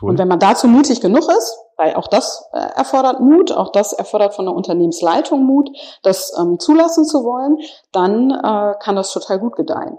Cool. 0.00 0.10
Und 0.10 0.18
wenn 0.18 0.28
man 0.28 0.38
dazu 0.38 0.68
mutig 0.68 1.00
genug 1.00 1.28
ist, 1.28 1.58
weil 1.76 1.94
auch 1.94 2.08
das 2.08 2.44
äh, 2.52 2.58
erfordert 2.58 3.20
Mut, 3.20 3.52
auch 3.52 3.72
das 3.72 3.92
erfordert 3.92 4.34
von 4.34 4.44
der 4.46 4.54
Unternehmensleitung 4.54 5.44
Mut, 5.44 5.70
das 6.02 6.32
ähm, 6.38 6.58
zulassen 6.58 7.04
zu 7.04 7.24
wollen, 7.24 7.58
dann 7.92 8.30
äh, 8.30 8.74
kann 8.80 8.96
das 8.96 9.12
total 9.12 9.38
gut 9.38 9.56
gedeihen. 9.56 9.96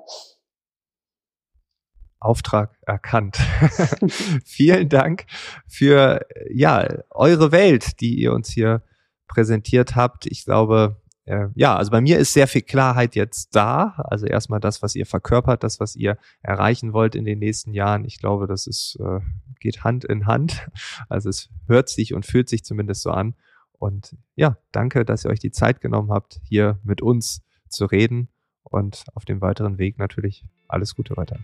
Auftrag 2.20 2.72
erkannt. 2.82 3.38
Vielen 4.46 4.90
Dank 4.90 5.26
für 5.68 6.26
ja 6.52 6.86
eure 7.10 7.52
Welt, 7.52 8.00
die 8.02 8.16
ihr 8.16 8.34
uns 8.34 8.50
hier 8.50 8.84
präsentiert 9.28 9.96
habt. 9.96 10.26
Ich 10.26 10.44
glaube, 10.44 10.98
äh, 11.30 11.50
ja, 11.54 11.76
also 11.76 11.92
bei 11.92 12.02
mir 12.02 12.18
ist 12.18 12.34
sehr 12.34 12.48
viel 12.48 12.64
Klarheit 12.64 13.16
jetzt 13.16 13.56
da. 13.56 13.94
Also 13.98 14.26
erstmal 14.26 14.60
das, 14.60 14.82
was 14.82 14.96
ihr 14.96 15.06
verkörpert, 15.06 15.64
das, 15.64 15.80
was 15.80 15.96
ihr 15.96 16.18
erreichen 16.42 16.92
wollt 16.92 17.14
in 17.14 17.24
den 17.24 17.38
nächsten 17.38 17.74
Jahren. 17.74 18.04
Ich 18.04 18.20
glaube, 18.20 18.48
das 18.48 18.66
ist 18.66 18.98
äh, 19.00 19.20
geht 19.60 19.84
Hand 19.84 20.06
in 20.06 20.26
Hand. 20.26 20.68
Also 21.08 21.30
es 21.30 21.50
hört 21.68 21.90
sich 21.90 22.14
und 22.14 22.26
fühlt 22.26 22.50
sich 22.50 22.64
zumindest 22.64 23.02
so 23.02 23.12
an. 23.12 23.36
Und 23.74 24.16
ja, 24.36 24.58
danke, 24.72 25.06
dass 25.06 25.26
ihr 25.26 25.32
euch 25.32 25.40
die 25.40 25.52
Zeit 25.52 25.82
genommen 25.82 26.12
habt, 26.12 26.40
hier 26.44 26.80
mit 26.84 27.02
uns 27.02 27.42
zu 27.68 27.86
reden. 27.86 28.30
Und 28.64 29.06
auf 29.14 29.26
dem 29.26 29.42
weiteren 29.42 29.78
Weg 29.78 29.98
natürlich 29.98 30.46
alles 30.68 30.96
Gute 30.96 31.16
weiter. 31.18 31.40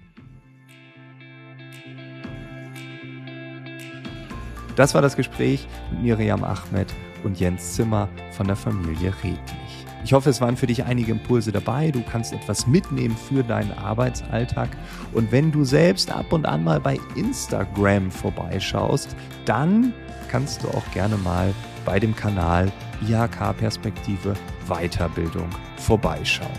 Das 4.76 4.94
war 4.94 5.02
das 5.02 5.16
Gespräch 5.16 5.68
mit 5.92 6.04
Miriam 6.04 6.44
Ahmed 6.44 6.94
und 7.24 7.40
Jens 7.40 7.74
Zimmer 7.74 8.10
von 8.32 8.48
der 8.48 8.58
Familie 8.58 9.14
Redlich. 9.24 9.86
Ich 10.04 10.14
hoffe, 10.14 10.30
es 10.30 10.42
waren 10.42 10.58
für 10.58 10.68
dich 10.68 10.84
einige 10.84 11.14
Impulse 11.14 11.52
dabei. 11.52 11.90
Du 11.92 12.04
kannst 12.04 12.34
etwas 12.34 12.68
mitnehmen 12.68 13.18
für 13.18 13.42
deinen 13.42 13.72
Arbeitsalltag. 13.72 14.70
Und 15.14 15.32
wenn 15.32 15.52
du 15.52 15.64
selbst 15.64 16.12
ab 16.12 16.32
und 16.32 16.46
an 16.46 16.64
mal 16.64 16.80
bei 16.80 17.00
Instagram 17.16 18.12
vorbeischaust, 18.12 19.16
dann 19.46 19.94
kannst 20.30 20.62
du 20.62 20.68
auch 20.68 20.92
gerne 20.92 21.18
mal 21.18 21.54
bei 21.86 22.00
dem 22.00 22.16
Kanal 22.16 22.72
IHK-Perspektive 23.08 24.36
Weiterbildung 24.68 25.50
vorbeischauen. 25.78 26.50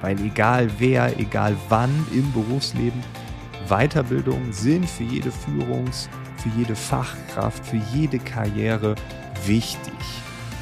Weil 0.00 0.18
egal 0.20 0.70
wer, 0.78 1.18
egal 1.18 1.56
wann 1.68 1.90
im 2.12 2.32
Berufsleben, 2.32 3.02
Weiterbildungen 3.68 4.52
sind 4.52 4.88
für 4.88 5.04
jede 5.04 5.30
Führungs- 5.30 6.08
für 6.44 6.58
jede 6.58 6.76
Fachkraft, 6.76 7.64
für 7.64 7.80
jede 7.94 8.18
Karriere 8.18 8.94
wichtig. 9.46 9.94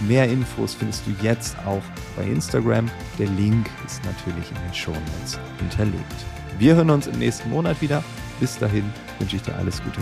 Mehr 0.00 0.28
Infos 0.28 0.74
findest 0.74 1.04
du 1.06 1.14
jetzt 1.22 1.56
auch 1.66 1.82
bei 2.16 2.24
Instagram. 2.24 2.88
Der 3.18 3.28
Link 3.28 3.68
ist 3.84 4.04
natürlich 4.04 4.48
in 4.50 4.56
den 4.66 4.74
Show 4.74 4.92
Notes 4.92 5.38
hinterlegt. 5.58 6.24
Wir 6.58 6.76
hören 6.76 6.90
uns 6.90 7.08
im 7.08 7.18
nächsten 7.18 7.50
Monat 7.50 7.80
wieder. 7.80 8.02
Bis 8.38 8.58
dahin 8.58 8.84
wünsche 9.18 9.36
ich 9.36 9.42
dir 9.42 9.56
alles 9.56 9.82
Gute. 9.82 10.00